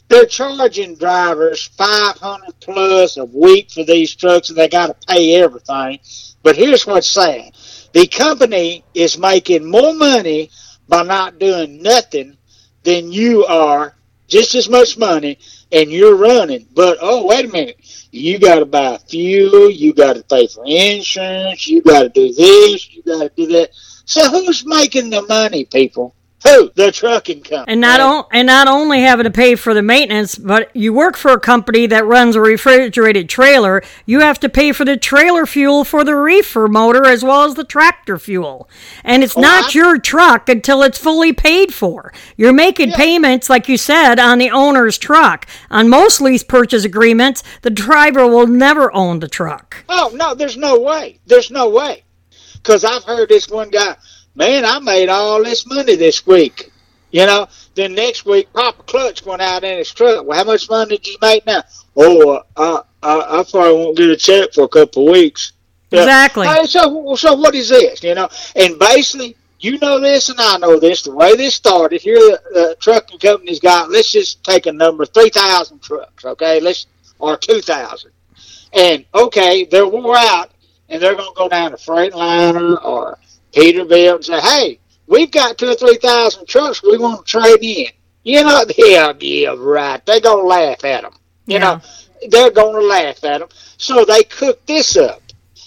[0.08, 5.36] They're charging drivers 500 plus a week for these trucks and they got to pay
[5.36, 6.00] everything.
[6.42, 7.52] But here's what's sad.
[7.92, 10.52] The company is making more money
[10.88, 12.38] by not doing nothing,
[12.84, 13.96] then you are
[14.28, 15.40] just as much money
[15.72, 16.68] and you're running.
[16.74, 18.08] But oh, wait a minute.
[18.12, 19.70] You got to buy fuel.
[19.70, 21.68] You got to pay for insurance.
[21.68, 22.94] You got to do this.
[22.94, 23.72] You got to do that.
[24.06, 26.16] So who's making the money, people?
[26.44, 26.72] Who?
[26.76, 27.66] The trucking company.
[27.68, 31.18] And not o- and not only having to pay for the maintenance, but you work
[31.18, 35.48] for a company that runs a refrigerated trailer, you have to pay for the trailer
[35.48, 38.70] fuel for the reefer motor as well as the tractor fuel.
[39.04, 42.14] And it's oh, not I- your truck until it's fully paid for.
[42.38, 42.98] You're making yeah.
[42.98, 45.48] payments, like you said, on the owner's truck.
[45.72, 49.84] On most lease purchase agreements, the driver will never own the truck.
[49.90, 51.20] Oh no, there's no way.
[51.26, 52.04] There's no way.
[52.54, 53.96] Because I've heard this one guy
[54.38, 56.72] man, I made all this money this week.
[57.12, 60.26] You know, then next week, Papa Clutch went out in his truck.
[60.26, 61.64] Well, how much money did you make now?
[61.96, 65.54] Oh, I, I, I probably won't get a check for a couple of weeks.
[65.90, 66.02] Yeah.
[66.02, 66.48] Exactly.
[66.66, 68.04] So, so what is this?
[68.04, 71.02] You know, and basically, you know this and I know this.
[71.02, 73.90] The way this started, here the, the trucking company's got.
[73.90, 76.26] Let's just take a number: three thousand trucks.
[76.26, 76.88] Okay, let's
[77.20, 78.12] or two thousand.
[78.74, 80.52] And okay, they're wore out,
[80.90, 83.18] and they're going to go down to Freightliner or
[83.58, 87.64] Peterbilt and say, hey, we've got two or three thousand trucks we want to trade
[87.64, 87.88] in.
[88.24, 90.06] You know, yeah, yeah, right.
[90.06, 91.14] They're going to laugh at them.
[91.48, 91.60] You yeah.
[91.60, 91.82] know,
[92.30, 93.50] they're going to laugh at them.
[93.78, 95.22] So they cook this up.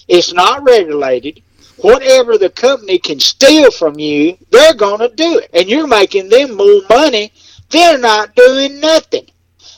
[0.07, 1.41] It's not regulated.
[1.77, 5.49] Whatever the company can steal from you, they're going to do it.
[5.53, 7.33] And you're making them more money.
[7.69, 9.25] They're not doing nothing.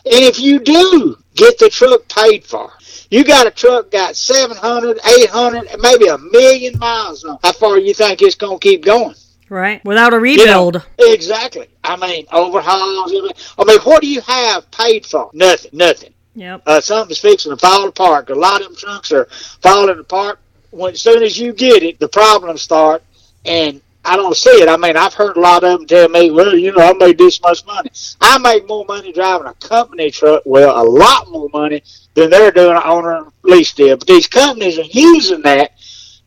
[0.05, 2.71] And if you do get the truck paid for,
[3.13, 7.37] you got a truck got 700, 800, maybe a million miles on.
[7.43, 9.13] How far you think it's going to keep going?
[9.49, 9.85] Right.
[9.85, 10.81] Without a rebuild.
[10.97, 11.67] You know, exactly.
[11.83, 13.13] I mean, overhauls.
[13.59, 15.29] I mean, what do you have paid for?
[15.31, 15.69] Nothing.
[15.73, 16.13] Nothing.
[16.33, 16.63] Yep.
[16.65, 18.31] Uh, something's fixing to fall apart.
[18.31, 19.25] A lot of them trunks are
[19.61, 20.39] falling apart.
[20.71, 23.03] When as soon as you get it, the problems start,
[23.45, 24.67] and I don't see it.
[24.67, 27.17] I mean, I've heard a lot of them tell me, "Well, you know, I made
[27.17, 27.89] this much money.
[28.19, 30.43] I make more money driving a company truck.
[30.45, 31.81] Well, a lot more money
[32.13, 33.97] than they're doing an owner lease deal.
[33.97, 35.71] But these companies are using that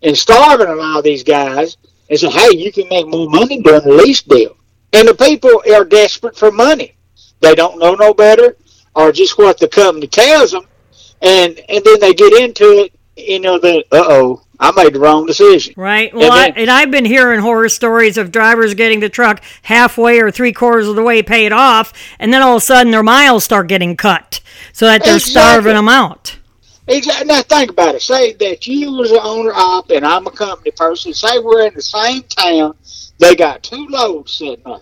[0.03, 1.77] and starving a lot of these guys
[2.09, 4.57] and say, hey, you can make more money doing a lease deal.
[4.93, 6.97] And the people are desperate for money.
[7.41, 8.57] They don't know no better
[8.95, 10.67] or just what the company tells them.
[11.23, 15.27] And, and then they get into it, you know, the, uh-oh, I made the wrong
[15.27, 15.75] decision.
[15.77, 16.15] Right.
[16.15, 19.43] Well, and, then, I, and I've been hearing horror stories of drivers getting the truck
[19.63, 22.91] halfway or three quarters of the way paid off, and then all of a sudden
[22.91, 24.41] their miles start getting cut
[24.73, 25.33] so that they're exactly.
[25.33, 26.39] starving them out.
[26.89, 27.27] Exactly.
[27.27, 28.03] Now think about it.
[28.03, 31.13] Say that you was an owner op and I'm a company person.
[31.13, 32.77] Say we're in the same town.
[33.19, 34.79] They got two loads sitting there.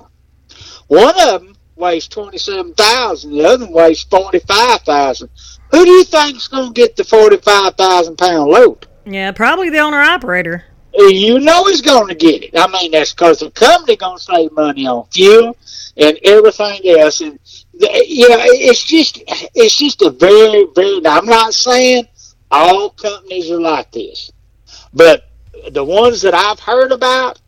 [0.89, 3.33] One of them weighs twenty seven thousand.
[3.33, 5.31] The other one weighs forty five thousand.
[5.71, 8.87] Who do you think's going to get the forty five thousand pound load?
[9.07, 10.65] Yeah, probably the owner operator.
[10.97, 12.51] You know he's going to get it.
[12.57, 15.57] I mean, that's because the company going to save money on fuel
[15.97, 17.21] and everything else.
[17.21, 17.39] And
[17.73, 21.05] you know, it's just it's just a very very.
[21.05, 22.07] I'm not saying
[22.51, 24.31] all companies are like this,
[24.93, 25.29] but
[25.71, 27.41] the ones that I've heard about,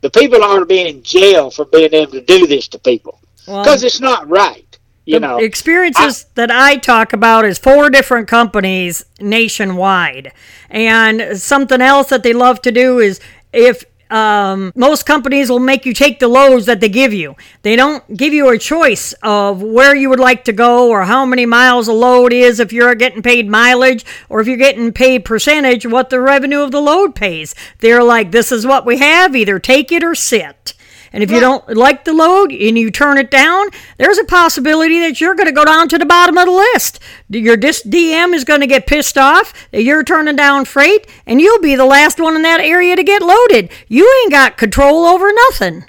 [0.00, 3.20] the people ought to be in jail for being able to do this to people
[3.40, 4.73] because well, it's not right.
[5.06, 10.32] You know, experiences I, that I talk about is four different companies nationwide,
[10.70, 13.20] and something else that they love to do is
[13.52, 17.34] if um, most companies will make you take the loads that they give you.
[17.62, 21.24] They don't give you a choice of where you would like to go or how
[21.24, 25.24] many miles a load is if you're getting paid mileage or if you're getting paid
[25.24, 27.54] percentage, what the revenue of the load pays.
[27.78, 30.74] They're like, this is what we have, either take it or sit.
[31.14, 34.98] And if you don't like the load and you turn it down, there's a possibility
[34.98, 36.98] that you're going to go down to the bottom of the list.
[37.28, 41.60] Your DM is going to get pissed off that you're turning down freight, and you'll
[41.60, 43.70] be the last one in that area to get loaded.
[43.86, 45.84] You ain't got control over nothing.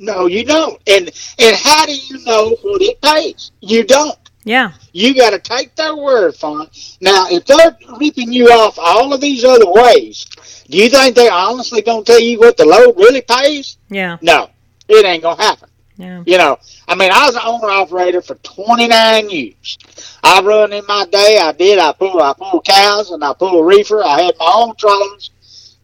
[0.00, 0.82] No, you don't.
[0.88, 1.08] And
[1.38, 3.52] and how do you know what it pays?
[3.60, 4.18] You don't.
[4.42, 4.72] Yeah.
[4.92, 6.96] You got to take their word for it.
[7.00, 10.26] Now, if they're ripping you off all of these other ways,
[10.68, 13.78] do you think they're honestly going to tell you what the load really pays?
[13.88, 14.18] Yeah.
[14.20, 14.50] No
[14.88, 15.68] it ain't gonna happen.
[15.96, 16.22] Yeah.
[16.26, 19.78] You know, I mean, I was an owner operator for 29 years.
[20.24, 21.38] I run in my day.
[21.40, 21.78] I did.
[21.78, 22.20] I pull.
[22.20, 24.02] I pull cows and I pull a reefer.
[24.02, 25.30] I had my own trailers.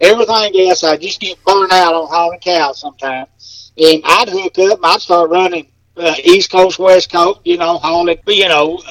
[0.01, 3.73] Everything else, I just get burned out on hauling cows sometimes.
[3.77, 4.81] And I'd hook up.
[4.83, 7.41] I'd start running uh, East Coast, West Coast.
[7.45, 8.19] You know, hauling.
[8.27, 8.83] You know,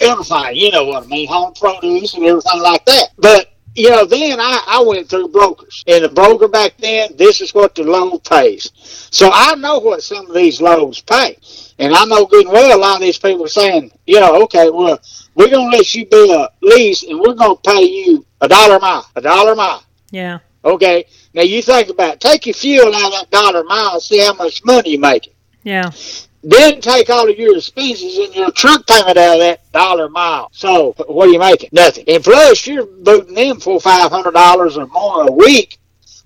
[0.00, 0.54] everything.
[0.56, 1.26] You know what I mean?
[1.26, 3.08] Hauling produce and everything like that.
[3.18, 5.84] But you know, then I, I went through brokers.
[5.86, 8.72] And the broker back then, this is what the loan pays.
[9.10, 11.38] So I know what some of these loans pay.
[11.78, 14.42] And I know good and well a lot of these people are saying, you know,
[14.42, 15.00] okay, well,
[15.36, 18.48] we're going to let you be a lease and we're going to pay you a
[18.48, 19.84] dollar a mile, a dollar a mile.
[20.10, 20.40] Yeah.
[20.64, 21.06] Okay.
[21.32, 22.20] Now you think about it.
[22.20, 25.34] Take your fuel out of that dollar a mile, see how much money you're making.
[25.62, 25.90] Yeah.
[26.48, 30.48] Then take all of your expenses and your truck payment out of that dollar mile.
[30.54, 31.68] So what are you making?
[31.72, 32.04] Nothing.
[32.08, 35.76] And plus, you're booting them for five hundred dollars or more a week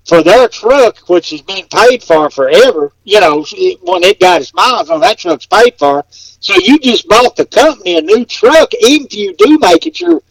[0.05, 2.93] for their truck, which has been paid for forever.
[3.03, 3.45] You know,
[3.81, 6.05] when it got its miles on that truck's paid for.
[6.09, 9.99] So you just bought the company a new truck, even if you do make it
[9.99, 10.21] your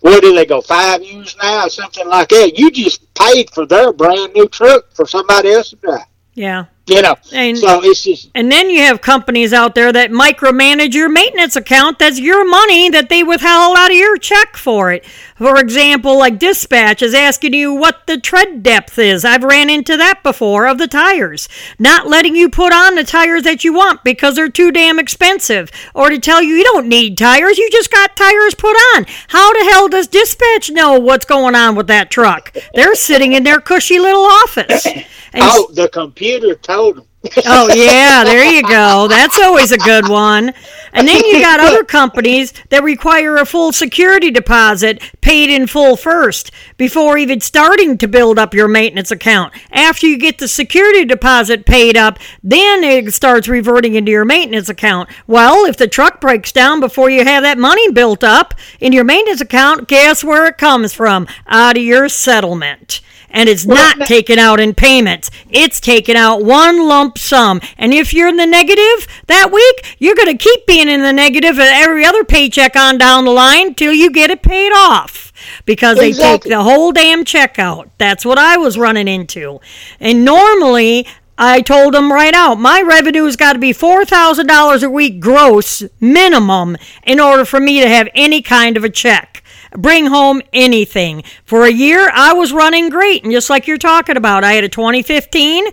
[0.00, 2.58] where do they go five years now or something like that?
[2.58, 6.06] You just paid for their brand new truck for somebody else to drive.
[6.32, 6.64] Yeah.
[6.86, 8.30] You know, and, so it's just.
[8.34, 12.00] And then you have companies out there that micromanage your maintenance account.
[12.00, 15.06] That's your money that they withheld out of your check for it.
[15.36, 19.24] For example, like Dispatch is asking you what the tread depth is.
[19.24, 21.48] I've ran into that before of the tires.
[21.78, 25.70] Not letting you put on the tires that you want because they're too damn expensive.
[25.94, 29.06] Or to tell you you don't need tires, you just got tires put on.
[29.28, 32.56] How the hell does Dispatch know what's going on with that truck?
[32.74, 34.86] They're sitting in their cushy little office.
[35.34, 37.11] And oh, the computer told them.
[37.46, 39.06] Oh yeah, there you go.
[39.08, 40.52] That's always a good one.
[40.92, 45.96] And then you got other companies that require a full security deposit paid in full
[45.96, 49.54] first before even starting to build up your maintenance account.
[49.70, 54.68] After you get the security deposit paid up, then it starts reverting into your maintenance
[54.68, 55.08] account.
[55.26, 59.04] Well, if the truck breaks down before you have that money built up in your
[59.04, 61.26] maintenance account, guess where it comes from?
[61.46, 63.00] Out of your settlement
[63.32, 65.30] and it's not taken out in payments.
[65.50, 67.60] It's taken out one lump sum.
[67.78, 71.12] And if you're in the negative that week, you're going to keep being in the
[71.12, 75.32] negative at every other paycheck on down the line till you get it paid off
[75.64, 76.12] because exactly.
[76.12, 77.90] they take the whole damn check out.
[77.98, 79.60] That's what I was running into.
[80.00, 81.06] And normally,
[81.38, 86.76] I told them right out, my revenue's got to be $4,000 a week gross minimum
[87.04, 89.42] in order for me to have any kind of a check
[89.76, 91.22] bring home anything.
[91.44, 93.22] For a year, I was running great.
[93.24, 95.66] And just like you're talking about, I had a 2015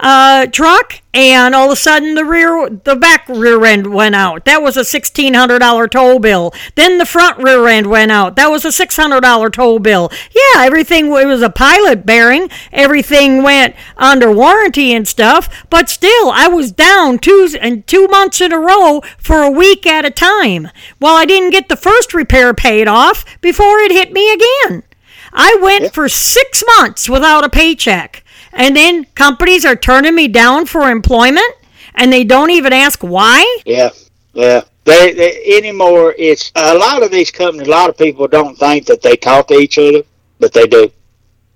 [0.00, 4.44] uh, truck, and all of a sudden the rear, the back rear end went out.
[4.44, 6.54] That was a $1,600 toll bill.
[6.74, 8.36] Then the front rear end went out.
[8.36, 10.10] That was a $600 toll bill.
[10.34, 12.48] Yeah, everything it was a pilot bearing.
[12.72, 15.66] Everything went under warranty and stuff.
[15.68, 19.86] But still, I was down two and two months in a row for a week
[19.86, 20.68] at a time.
[21.00, 24.84] Well, I didn't get the first repair paid off before it hit me again.
[25.32, 28.19] I went for six months without a paycheck.
[28.52, 31.54] And then companies are turning me down for employment
[31.94, 33.60] and they don't even ask why?
[33.64, 33.90] Yeah,
[34.32, 34.62] yeah.
[34.84, 38.86] They, they, anymore, it's a lot of these companies, a lot of people don't think
[38.86, 40.02] that they talk to each other,
[40.38, 40.90] but they do.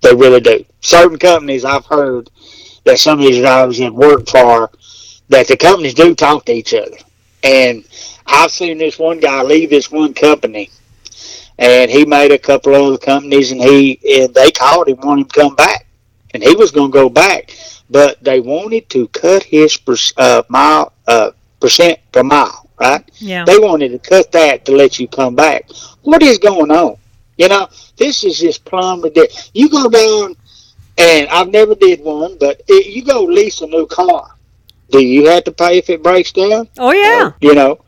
[0.01, 0.63] They really do.
[0.81, 2.29] Certain companies I've heard
[2.83, 4.69] that some of these drivers have worked for,
[5.29, 6.97] that the companies do talk to each other.
[7.43, 7.83] And
[8.27, 10.69] I've seen this one guy leave this one company,
[11.57, 15.21] and he made a couple of other companies, and he and they called him, wanted
[15.21, 15.84] him to come back
[16.35, 17.55] and he was going to go back,
[17.89, 21.31] but they wanted to cut his per, uh, mile uh,
[21.61, 23.09] percent per mile, right?
[23.15, 23.45] Yeah.
[23.45, 25.69] They wanted to cut that to let you come back.
[26.01, 26.97] What is going on?
[27.37, 29.49] You know, this is just plumb ridiculous.
[29.53, 30.35] You go down,
[30.97, 34.35] and I've never did one, but it, you go lease a new car.
[34.91, 36.67] Do you have to pay if it breaks down?
[36.77, 37.31] Oh yeah.
[37.39, 37.79] you know,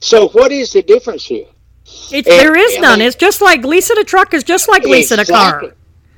[0.00, 1.46] so what is the difference here?
[2.12, 2.98] And, there is none.
[2.98, 5.68] Mean, it's just like leasing a truck is just like leasing exactly.
[5.68, 5.76] a car.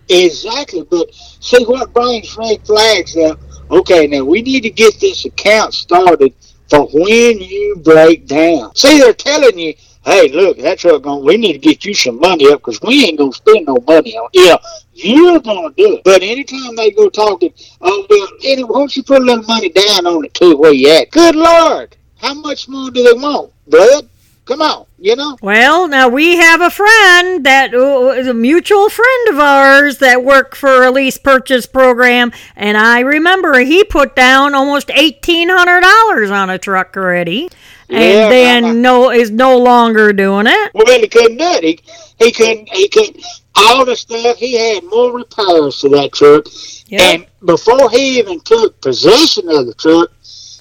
[0.09, 3.41] Exactly, but see what brings red flags up.
[3.71, 6.33] Okay, now we need to get this account started
[6.71, 8.75] for when you break down.
[8.77, 11.25] See, they're telling you, hey, look, that truck going.
[11.25, 14.17] We need to get you some money up because we ain't gonna spend no money
[14.17, 14.31] on.
[14.33, 14.47] It.
[14.47, 14.57] Yeah,
[14.93, 16.05] you're gonna do it.
[16.05, 19.71] But anytime they go talking, oh well, anyway, why don't you put a little money
[19.71, 20.57] down on it too?
[20.57, 21.11] Where you at?
[21.11, 24.09] Good Lord, how much more do they want, blood?
[24.45, 25.37] Come on, you know.
[25.43, 30.57] Well, now we have a friend that uh, a mutual friend of ours that worked
[30.57, 36.31] for a lease purchase program, and I remember he put down almost eighteen hundred dollars
[36.31, 37.49] on a truck already,
[37.89, 40.71] and yeah, then no is no longer doing it.
[40.75, 41.65] Well, he couldn't do it.
[41.65, 42.69] He, he couldn't.
[42.71, 43.25] He couldn't.
[43.55, 46.47] All the stuff he had more repairs to that truck,
[46.89, 47.01] yep.
[47.01, 50.11] and before he even took possession of the truck,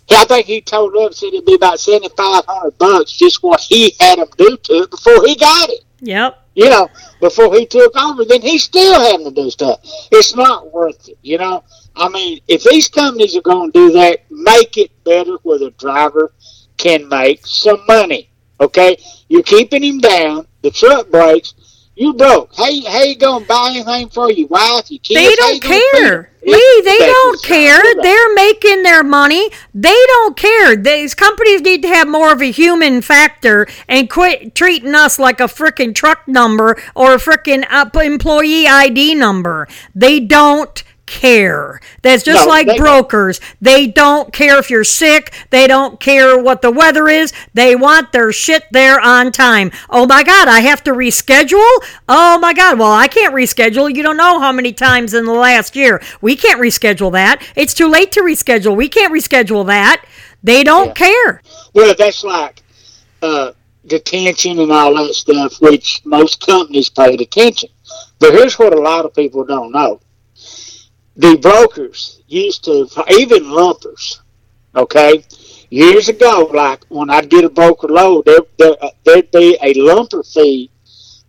[0.10, 3.96] I think he told us it'd be about seventy five hundred bucks just what he
[4.00, 5.84] had him do to it before he got it.
[6.02, 6.42] Yep.
[6.54, 6.88] You know,
[7.20, 9.80] before he took over, then he's still having to do stuff.
[10.12, 11.18] It's not worth it.
[11.22, 11.64] You know,
[11.96, 15.72] I mean, if these companies are going to do that, make it better where the
[15.72, 16.34] driver
[16.78, 18.30] can make some money.
[18.62, 18.98] Okay,
[19.28, 20.48] you're keeping him down.
[20.62, 21.54] The truck breaks.
[21.96, 22.54] You broke.
[22.54, 25.16] Hey, how you gonna buy anything for your wife, your kids?
[25.16, 26.32] They don't care.
[26.46, 27.82] Lee, they don't care.
[28.02, 29.50] They're making their money.
[29.74, 30.76] They don't care.
[30.76, 35.40] These companies need to have more of a human factor and quit treating us like
[35.40, 37.66] a freaking truck number or a freaking
[38.06, 39.68] employee ID number.
[39.96, 41.80] They don't care.
[42.02, 43.40] That's just no, like they brokers.
[43.40, 43.60] Don't.
[43.62, 45.34] They don't care if you're sick.
[45.50, 47.34] They don't care what the weather is.
[47.54, 49.72] They want their shit there on time.
[49.90, 51.70] Oh my God, I have to reschedule?
[52.10, 53.94] Oh my God, well, I can't reschedule.
[53.94, 56.02] You don't know how many times in the last year.
[56.22, 57.42] We can't reschedule that.
[57.56, 58.76] It's too late to reschedule.
[58.76, 60.06] We can't reschedule that.
[60.44, 60.94] They don't yeah.
[60.94, 61.42] care.
[61.74, 62.62] Well, that's like
[63.22, 63.54] uh,
[63.88, 67.70] detention and all that stuff, which most companies paid attention.
[68.20, 70.00] But here's what a lot of people don't know
[71.16, 74.22] the brokers used to, even lumpers,
[74.76, 75.24] okay?
[75.70, 79.74] Years ago, like when I'd get a broker load, there, there, uh, there'd be a
[79.74, 80.70] lumper fee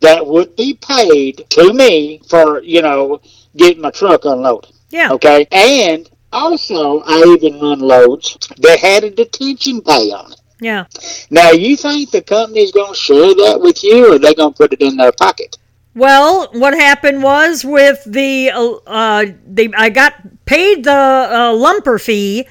[0.00, 3.20] that would be paid to me for, you know,
[3.56, 4.72] getting my truck unloaded.
[4.90, 5.12] Yeah.
[5.12, 5.46] Okay?
[5.50, 10.40] And also, I even run loads that had a detention pay on it.
[10.60, 10.86] Yeah.
[11.30, 14.56] Now, you think the company's going to share that with you, or they going to
[14.56, 15.58] put it in their pocket?
[15.96, 21.98] Well, what happened was with the uh, uh, the I got paid the uh, lumper
[21.98, 22.46] fee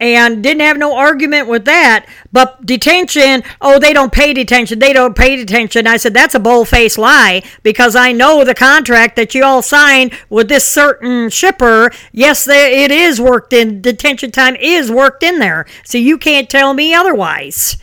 [0.00, 2.06] and didn't have no argument with that.
[2.32, 4.78] But detention, oh, they don't pay detention.
[4.78, 5.86] They don't pay detention.
[5.86, 10.12] I said that's a bull-faced lie because I know the contract that you all signed
[10.30, 11.90] with this certain shipper.
[12.12, 13.82] Yes, they, it is worked in.
[13.82, 17.76] Detention time is worked in there, so you can't tell me otherwise.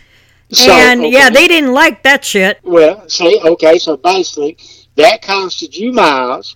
[0.51, 1.11] So, and okay.
[1.11, 2.59] yeah, they didn't like that shit.
[2.63, 4.57] Well, see, okay, so basically
[4.95, 6.55] that costed you miles,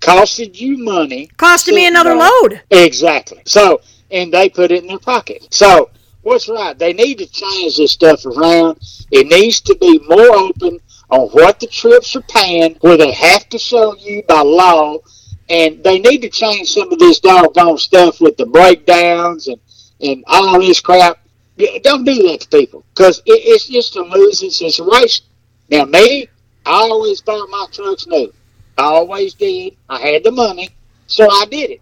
[0.00, 1.28] costed you money.
[1.36, 2.60] Costed me another load.
[2.70, 3.42] Exactly.
[3.44, 5.46] So, and they put it in their pocket.
[5.50, 5.90] So,
[6.22, 6.78] what's right?
[6.78, 8.78] They need to change this stuff around.
[9.10, 10.78] It needs to be more open
[11.10, 14.98] on what the trips are paying, where they have to show you by law
[15.52, 19.60] and they need to change some of this doggone stuff with the breakdowns and
[20.00, 21.18] and all this crap.
[21.82, 25.26] Don't do that to people because it, it's just a losing situation.
[25.70, 26.26] Now, me,
[26.64, 28.32] I always thought my trucks new.
[28.78, 29.76] I always did.
[29.88, 30.70] I had the money,
[31.06, 31.80] so I did it.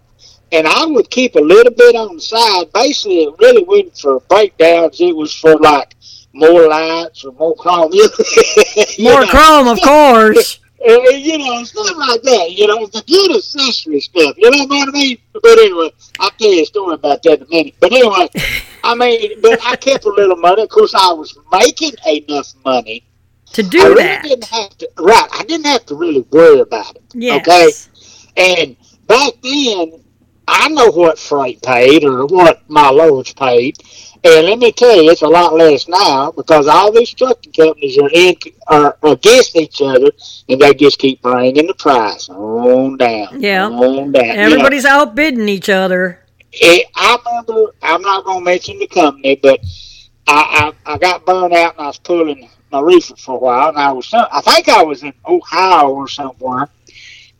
[0.52, 2.72] And I would keep a little bit on the side.
[2.72, 5.00] Basically, it really wasn't for breakdowns.
[5.00, 5.94] It was for like
[6.32, 7.92] more lights or more chrome.
[8.98, 9.26] More know?
[9.26, 10.58] chrome, of course.
[10.82, 12.52] Uh, you know, stuff like that.
[12.52, 14.34] You know, the good accessory stuff.
[14.38, 15.18] You know what I mean?
[15.34, 17.74] But anyway, I'll tell you a story about that in a minute.
[17.80, 18.30] But anyway,
[18.82, 20.62] I mean, but I kept a little money.
[20.62, 23.04] Of course, I was making enough money.
[23.54, 24.22] To I do really that.
[24.22, 24.88] didn't have to.
[24.98, 27.02] Right, I didn't have to really worry about it.
[27.14, 27.88] Yes.
[28.36, 28.62] Okay.
[28.62, 28.76] And
[29.06, 30.02] back then,
[30.46, 33.76] I know what freight paid or what my loads paid.
[34.22, 37.98] And let me tell you, it's a lot less now because all these trucking companies
[37.98, 38.36] are in
[38.68, 40.10] are against each other,
[40.48, 43.40] and they just keep bringing the price on down.
[43.42, 43.66] Yeah.
[43.66, 44.24] on down.
[44.24, 46.20] You know, Everybody's outbidding each other.
[46.52, 47.72] it, I remember.
[47.82, 49.58] I'm not going to mention the company, but
[50.28, 53.68] I, I I got burned out and I was pulling my reefer for a while,
[53.70, 56.68] and I was some- I think I was in Ohio or somewhere.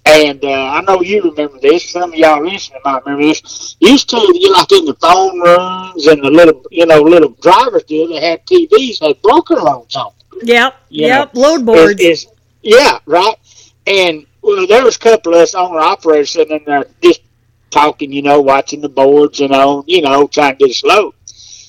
[0.07, 1.91] And uh, I know you remember this.
[1.91, 3.77] Some of y'all listening might remember this.
[3.81, 7.85] Used to, you like in the phone rooms and the little, you know, little drivers
[7.85, 8.09] deal.
[8.09, 10.13] They had TVs, had broker loans on.
[10.43, 10.75] Yep.
[10.89, 11.35] You yep.
[11.35, 12.01] know, Load boards.
[12.01, 12.27] Is, is
[12.63, 13.37] yeah, right.
[13.87, 17.21] And well, there was a couple of us owner operators sitting in there just
[17.71, 21.15] talking, you know, watching the boards, you know, you know, trying to get us low.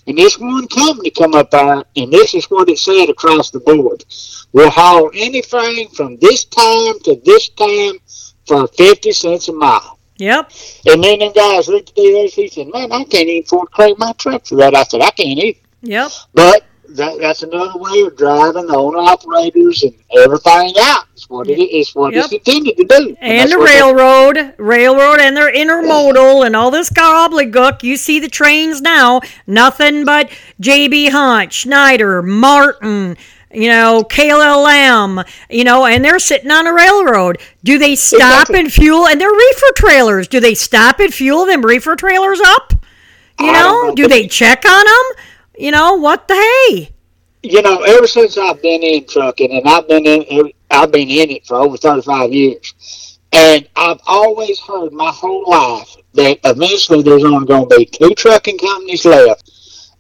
[0.08, 3.60] And this one company come up there, and this is what it said across the
[3.60, 4.04] board:
[4.52, 7.94] We'll haul anything from this time to this time
[8.48, 10.00] for fifty cents a mile.
[10.18, 10.52] Yep.
[10.88, 12.36] And then them guys looked at this.
[12.36, 15.02] He said, "Man, I can't even afford to crank my truck for that." I said,
[15.02, 16.12] "I can't either." Yep.
[16.34, 16.64] But
[16.96, 21.06] that, that's another way of driving the owner operators and everything out.
[21.14, 21.94] It's what it is.
[21.94, 23.16] What it's intended to do.
[23.22, 27.84] And that's the what they- railroad, railroad, and their intermodal, and all this gobbledygook.
[27.84, 30.30] You see the trains now, nothing but
[30.60, 31.10] J.B.
[31.10, 33.18] Hunt, Schneider, Martin,
[33.54, 37.38] you know, KLM, you know, and they're sitting on a railroad.
[37.64, 38.20] Do they stop
[38.50, 38.60] Exactly.
[38.62, 39.08] and fuel?
[39.08, 40.28] And they're reefer trailers.
[40.28, 42.74] Do they stop and fuel them reefer trailers up?
[43.40, 45.26] You know, know, do they check on them?
[45.58, 46.90] You know, what the hey?
[47.44, 51.32] You know, ever since I've been in trucking, and I've been in, I've been in
[51.32, 57.24] it for over thirty-five years, and I've always heard my whole life that eventually there's
[57.24, 59.50] only going to be two trucking companies left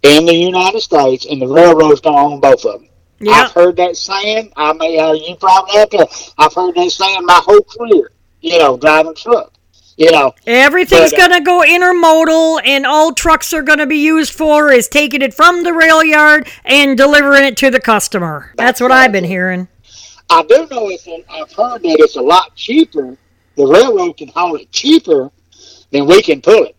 [0.03, 2.89] in the United States, and the railroad's going to own both of them.
[3.19, 3.33] Yeah.
[3.33, 4.51] I've heard that saying.
[4.55, 6.07] I mean, uh, you probably have to.
[6.37, 8.11] I've heard that saying my whole career.
[8.41, 9.53] You know, driving truck.
[10.01, 13.97] You know, Everything's uh, going to go intermodal, and all trucks are going to be
[14.03, 18.51] used for is taking it from the rail yard and delivering it to the customer.
[18.57, 19.67] That's what I've been hearing.
[20.27, 21.05] I do know it's.
[21.05, 23.15] A, I've heard that it's a lot cheaper.
[23.55, 25.29] The railroad can haul it cheaper
[25.91, 26.75] than we can pull it.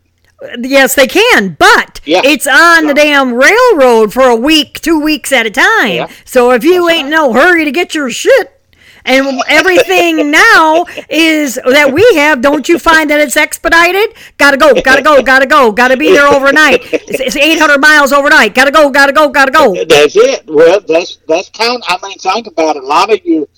[0.58, 2.22] Yes, they can, but Yeah.
[2.24, 5.92] it's on the damn railroad for a week, two weeks at a time.
[5.94, 6.10] Yeah.
[6.24, 8.60] So if you That's ain't no hurry to get your shit,
[9.04, 14.14] and everything now is that we have, don't you find that it's expedited?
[14.38, 16.80] Gotta go, gotta go, gotta go, gotta be there overnight.
[16.92, 18.54] It's, it's 800 miles overnight.
[18.54, 19.74] Gotta go, gotta go, gotta go.
[19.84, 20.44] That's it.
[20.46, 21.82] Well, that's that's kind.
[21.86, 22.84] I mean, think about it.
[22.84, 23.48] A lot of you,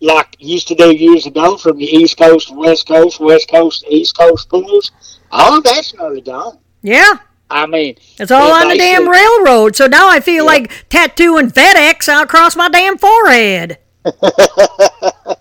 [0.00, 3.82] like used to do years ago, from the East Coast to West Coast, West Coast
[3.84, 4.92] to East Coast pools.
[5.30, 6.58] All of that's nearly gone.
[6.82, 7.14] Yeah.
[7.50, 9.76] I mean, It's all on the damn railroad.
[9.76, 10.50] So now I feel Yeah.
[10.50, 13.78] like tattooing FedEx across my damn forehead.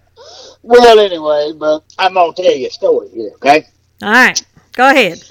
[0.64, 3.32] well, anyway, but I'm gonna tell you a story here.
[3.36, 3.66] Okay.
[4.02, 4.42] All right.
[4.74, 5.24] Go ahead.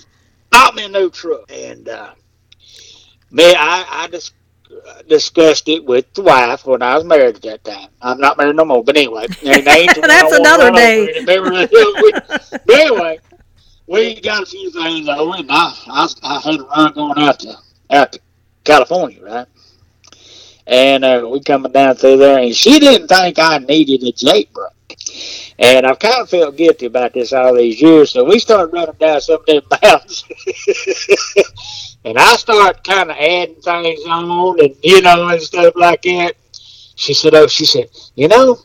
[0.51, 2.13] bought me a new truck, and uh,
[3.31, 4.33] me, I, I dis-
[5.09, 7.89] discussed it with the wife when I was married at that time.
[8.01, 10.71] I'm not married no more, but anyway, and they ain't the one I That's another
[10.73, 11.17] day.
[11.17, 12.51] in Beverly Hills with.
[12.67, 13.19] but anyway,
[13.87, 17.41] we got a few things over, and I, I, I had a run going out
[17.41, 17.57] to
[17.91, 18.21] out to
[18.65, 19.47] California, right?
[20.67, 24.13] And uh, we coming down through there, and she didn't think I needed a
[24.53, 25.55] brake.
[25.59, 28.95] And I've kind of felt guilty about this all these years, so we started running
[28.95, 30.25] down some of them mountains.
[32.05, 36.35] and I start kind of adding things on, and you know, and stuff like that.
[36.95, 38.59] She said, "Oh, she said, you know,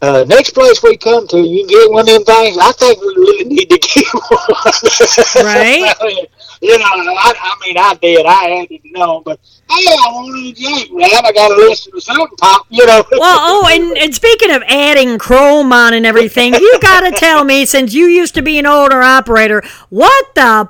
[0.00, 2.56] uh, next place we come to, you can get one of them things.
[2.58, 6.28] I think we really need to get one." Right.
[6.60, 8.24] you know, I, I mean, I did.
[8.26, 9.40] I had to know, but
[9.70, 11.24] hey, I wanted a man.
[11.24, 12.66] I got to listen to something pop.
[12.70, 13.04] You know.
[13.18, 17.42] Well, oh, and, and speaking of adding chrome on and everything, you got to tell
[17.42, 20.68] me, since you used to be an owner operator, what the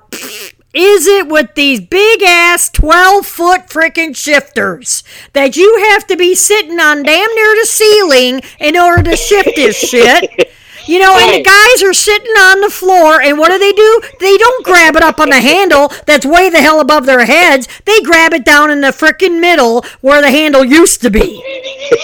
[0.75, 5.03] is it with these big ass 12 foot freaking shifters
[5.33, 9.51] that you have to be sitting on damn near the ceiling in order to shift
[9.57, 10.53] this shit?
[10.87, 14.01] You know, and the guys are sitting on the floor, and what do they do?
[14.21, 17.69] They don't grab it up on the handle that's way the hell above their heads.
[17.85, 21.43] They grab it down in the frickin' middle where the handle used to be.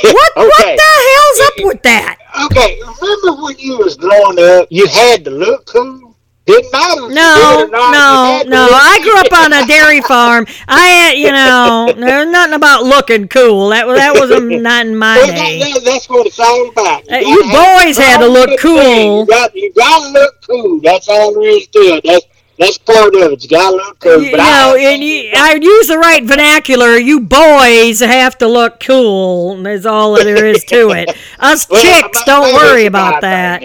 [0.02, 0.32] What?
[0.36, 2.18] What the hell's up with that?
[2.46, 6.03] Okay, remember when you was growing up, you had to look cool?
[6.46, 8.68] Didn't matter No, did or not, you no, no.
[8.74, 10.46] I grew up on a dairy farm.
[10.68, 13.70] I, had, you know, there's nothing about looking cool.
[13.70, 14.28] That was that was
[14.60, 15.58] not in my day.
[15.60, 17.10] that- that- that's what it's all about.
[17.10, 18.76] Uh, you boys had to look cool.
[18.78, 19.18] thing.
[19.20, 20.80] You got you gotta look cool.
[20.82, 22.04] That's all there is to it.
[22.04, 22.26] That's
[22.58, 23.42] that's part of it.
[23.42, 24.22] You gotta look cool.
[24.22, 26.96] You But know, I, and you, I use the right vernacular.
[26.98, 29.62] You boys have to look cool.
[29.62, 31.10] That's all there is to it.
[31.40, 33.62] Us well, chicks don't worry about that.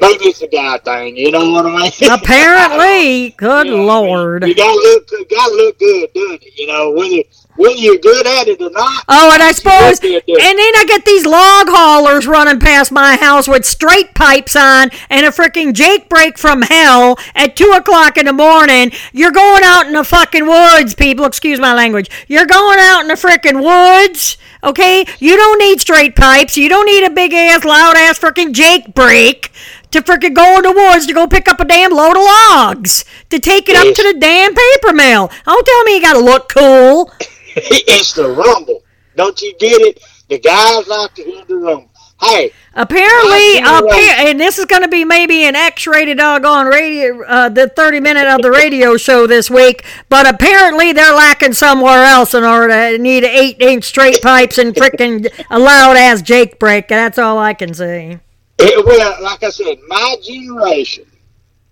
[0.00, 1.16] Maybe it's a guy thing.
[1.16, 2.10] You know what I mean?
[2.10, 4.46] Apparently, good You know, lord.
[4.46, 5.10] You gotta look.
[5.10, 6.58] You gotta look good doing it.
[6.58, 7.22] You know whether
[7.56, 9.04] whether you're good at it or not.
[9.08, 13.46] Oh, and I suppose, and then I get these log haulers running past my house
[13.46, 18.26] with straight pipes on and a freaking Jake brake from hell at two o'clock in
[18.26, 18.90] the morning.
[19.12, 21.24] You're going out in the fucking woods, people.
[21.24, 22.10] Excuse my language.
[22.28, 24.36] You're going out in the freaking woods.
[24.64, 26.56] Okay, you don't need straight pipes.
[26.56, 29.52] You don't need a big ass, loud ass freaking Jake brake
[29.94, 33.40] to freaking go into woods to go pick up a damn load of logs to
[33.40, 35.30] take it up to the damn paper mill.
[35.44, 37.10] Don't tell me you gotta look cool.
[37.56, 38.82] it's the rumble.
[39.16, 40.02] Don't you get it?
[40.28, 41.90] The guys like to hear the rumble.
[42.20, 47.48] Hey, Apparently, appa- and this is going to be maybe an X-rated doggone radio, uh,
[47.48, 49.84] the 30 minute of the radio show this week.
[50.08, 54.74] But apparently, they're lacking somewhere else in order to need eight inch straight pipes and
[54.74, 56.88] freaking a loud ass Jake brake.
[56.88, 58.20] That's all I can say.
[58.58, 61.06] It, well, like I said, my generation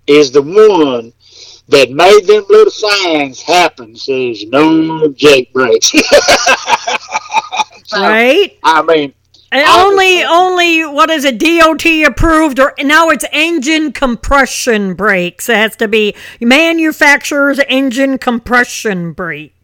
[0.07, 1.12] is the one
[1.68, 3.97] that made them little signs happen.
[3.97, 5.93] Says no Jake brakes.
[7.85, 8.59] So, Right?
[8.64, 9.12] I mean,
[9.51, 11.39] And only, only what is it?
[11.39, 15.51] DOT approved, or now it's engine compression brakes.
[15.51, 19.55] It has to be manufacturer's engine compression brake.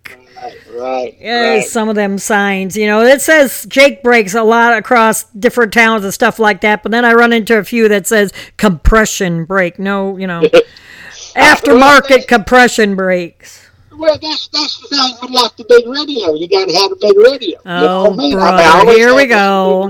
[0.79, 1.17] Right.
[1.21, 1.65] Yeah, right.
[1.65, 2.77] some of them signs.
[2.77, 6.83] You know, it says Jake brakes a lot across different towns and stuff like that.
[6.83, 9.79] But then I run into a few that says compression brake.
[9.79, 10.61] No, you know, uh,
[11.35, 13.69] aftermarket compression brakes.
[13.93, 16.35] Well, that's that's the thing with like the big radio.
[16.35, 17.59] You got to have a big radio.
[17.67, 18.39] Oh, you know I mean?
[18.39, 19.85] I mean, I here we go.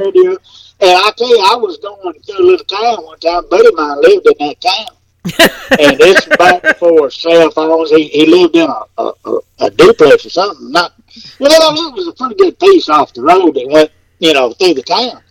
[0.80, 3.44] And I tell you, I was going through a little town one time.
[3.44, 4.97] A buddy of mine lived in that town.
[5.24, 7.90] And this was back before cell phones.
[7.90, 10.70] He, he lived in a, a, a, duplex or something.
[10.70, 10.94] Not
[11.38, 13.90] well, it was a pretty good piece off the road that went,
[14.20, 15.22] you know, through the town.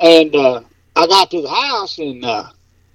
[0.00, 0.62] And uh,
[0.96, 2.44] I got to the house and uh,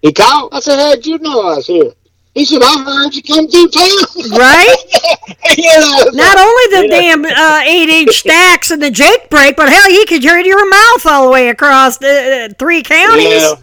[0.01, 0.53] he called.
[0.53, 1.91] I said, "How'd you know I was here?"
[2.33, 4.75] He said, "I heard you come through town." Right?
[5.57, 9.55] you know, Not only the you damn uh, eight inch stacks and the Jake brake,
[9.55, 13.41] but hell, you could hear your mouth all the way across uh, three counties.
[13.41, 13.53] Yeah.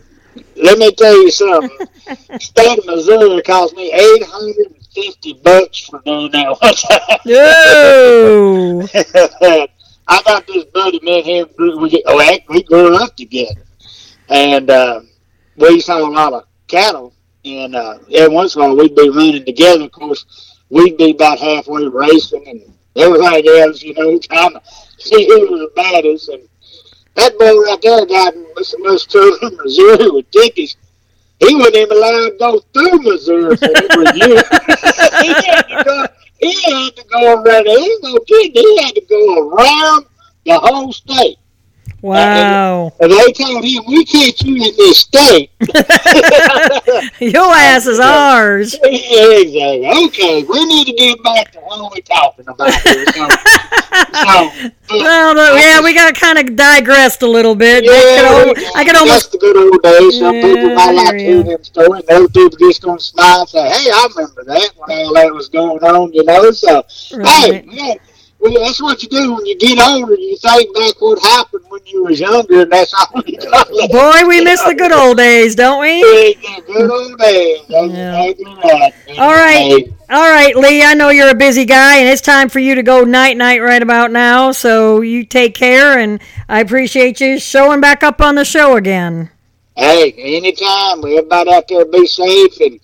[0.56, 1.86] Let me tell you something.
[2.40, 7.18] State of Missouri cost me eight hundred and fifty bucks for doing that one time.
[7.26, 8.88] No.
[10.06, 11.48] I got this buddy, me and him,
[11.80, 13.62] we, oh, heck, we grew up together.
[14.28, 15.00] And uh,
[15.56, 17.14] we saw a lot of cattle.
[17.44, 19.84] And uh, every once in a while, we'd be running together.
[19.84, 22.62] Of course, we'd be about halfway racing and
[22.96, 24.62] everything else, you know, trying to
[24.98, 26.28] see who was the baddest.
[26.28, 26.48] And
[27.14, 28.34] that boy right there got
[28.64, 30.76] so much trouble Missouri with tickets.
[31.40, 34.42] He wasn't even allowed to go through Missouri for every year.
[35.22, 36.06] he had to go.
[36.40, 37.66] He had to go around.
[37.66, 38.52] He ain't no kid.
[38.54, 40.06] He had to go around
[40.46, 41.38] the whole state.
[42.04, 42.92] Wow.
[43.00, 45.50] And they told him, "We catch you in this state."
[47.18, 48.74] Your ass is ours.
[48.82, 49.88] exactly.
[50.06, 53.06] Okay, we need to get back to what we're talking about here.
[53.06, 53.26] So,
[54.12, 54.50] so
[54.90, 57.84] Well, the, yeah, we got kind of digressed a little bit.
[57.88, 59.32] I could yeah, I could that's almost.
[59.32, 60.18] the good old days.
[60.18, 63.00] Some Yeah, people might like I to hear them stories, and other people just gonna
[63.00, 66.50] smile and say, "Hey, I remember that when all that was going on," you know.
[66.50, 66.84] So,
[67.22, 67.94] hey, yeah,
[68.44, 70.14] well, that's what you do when you get older.
[70.14, 73.88] You think back what happened when you was younger, and that's all you know.
[73.88, 76.00] Boy, we miss the good old days, don't we?
[76.00, 77.62] Yeah, good old days.
[77.70, 78.32] Yeah.
[79.18, 79.84] All right.
[80.10, 82.82] All right, Lee, I know you're a busy guy, and it's time for you to
[82.82, 84.52] go night night right about now.
[84.52, 89.30] So you take care, and I appreciate you showing back up on the show again.
[89.74, 90.98] Hey, anytime.
[90.98, 92.78] Everybody out there be safe and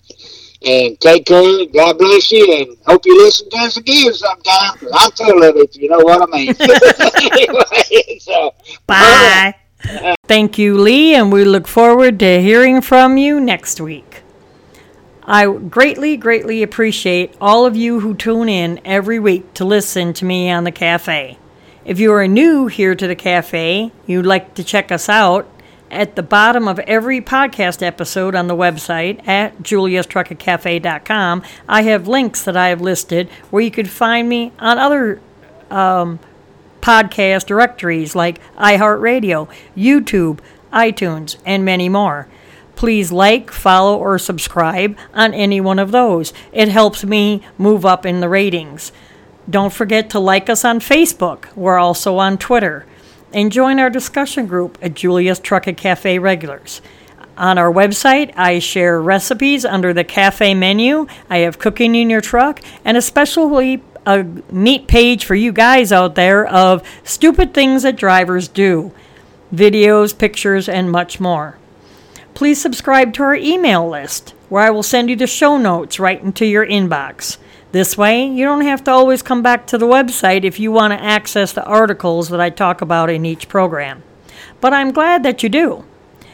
[0.63, 1.65] and take care.
[1.67, 4.87] God bless you, and hope you listen to us again sometime.
[4.93, 5.75] I'm full of it.
[5.75, 6.55] You know what I mean.
[7.33, 8.53] anyway, so
[8.87, 9.55] Bye.
[10.25, 14.21] Thank you, Lee, and we look forward to hearing from you next week.
[15.23, 20.25] I greatly, greatly appreciate all of you who tune in every week to listen to
[20.25, 21.37] me on the cafe.
[21.85, 25.47] If you are new here to the cafe, you'd like to check us out,
[25.91, 32.43] At the bottom of every podcast episode on the website at juliastruckercafe.com, I have links
[32.45, 35.19] that I have listed where you could find me on other
[35.69, 36.19] um,
[36.79, 40.39] podcast directories like iHeartRadio, YouTube,
[40.71, 42.29] iTunes, and many more.
[42.77, 46.31] Please like, follow, or subscribe on any one of those.
[46.53, 48.93] It helps me move up in the ratings.
[49.49, 51.53] Don't forget to like us on Facebook.
[51.53, 52.85] We're also on Twitter.
[53.33, 56.81] And join our discussion group at Julia's Trucker Cafe Regulars.
[57.37, 61.07] On our website, I share recipes under the cafe menu.
[61.29, 66.15] I have cooking in your truck and especially a neat page for you guys out
[66.15, 68.91] there of stupid things that drivers do
[69.53, 71.57] videos, pictures, and much more.
[72.33, 76.21] Please subscribe to our email list where I will send you the show notes right
[76.21, 77.37] into your inbox.
[77.71, 80.91] This way, you don't have to always come back to the website if you want
[80.91, 84.03] to access the articles that I talk about in each program.
[84.59, 85.85] But I'm glad that you do.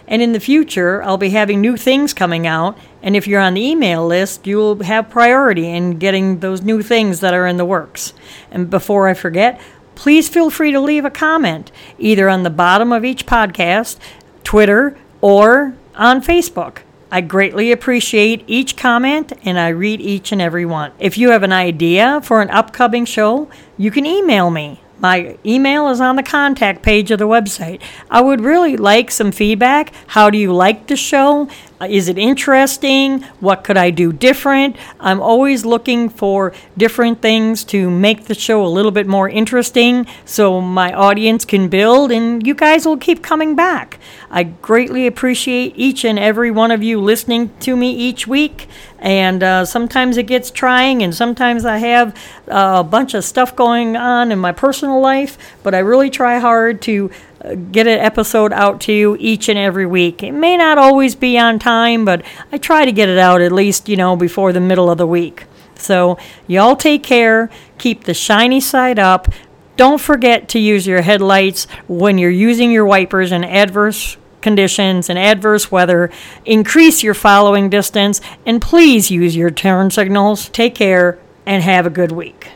[0.07, 3.53] And in the future, I'll be having new things coming out, and if you're on
[3.53, 7.57] the email list, you will have priority in getting those new things that are in
[7.57, 8.13] the works.
[8.49, 9.61] And before I forget,
[9.95, 13.97] please feel free to leave a comment either on the bottom of each podcast,
[14.43, 16.79] Twitter, or on Facebook.
[17.09, 20.91] I greatly appreciate each comment and I read each and every one.
[20.99, 24.81] If you have an idea for an upcoming show, you can email me.
[24.99, 27.81] My email is on the contact page of the website.
[28.09, 29.93] I would really like some feedback.
[30.07, 31.47] How do you like the show?
[31.85, 33.21] Is it interesting?
[33.39, 34.75] What could I do different?
[34.99, 40.07] I'm always looking for different things to make the show a little bit more interesting
[40.25, 43.99] so my audience can build and you guys will keep coming back.
[44.31, 48.67] I greatly appreciate each and every one of you listening to me each week.
[48.99, 52.15] And uh, sometimes it gets trying, and sometimes I have
[52.47, 56.39] uh, a bunch of stuff going on in my personal life, but I really try
[56.39, 57.11] hard to
[57.55, 60.23] get an episode out to you each and every week.
[60.23, 63.51] It may not always be on time, but I try to get it out at
[63.51, 65.45] least, you know, before the middle of the week.
[65.75, 66.17] So,
[66.47, 69.27] y'all take care, keep the shiny side up.
[69.75, 75.19] Don't forget to use your headlights when you're using your wipers in adverse conditions and
[75.19, 76.09] adverse weather.
[76.45, 80.49] Increase your following distance and please use your turn signals.
[80.49, 82.49] Take care and have a good week.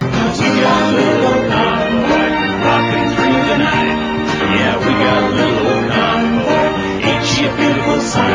[7.58, 8.31] percorçar.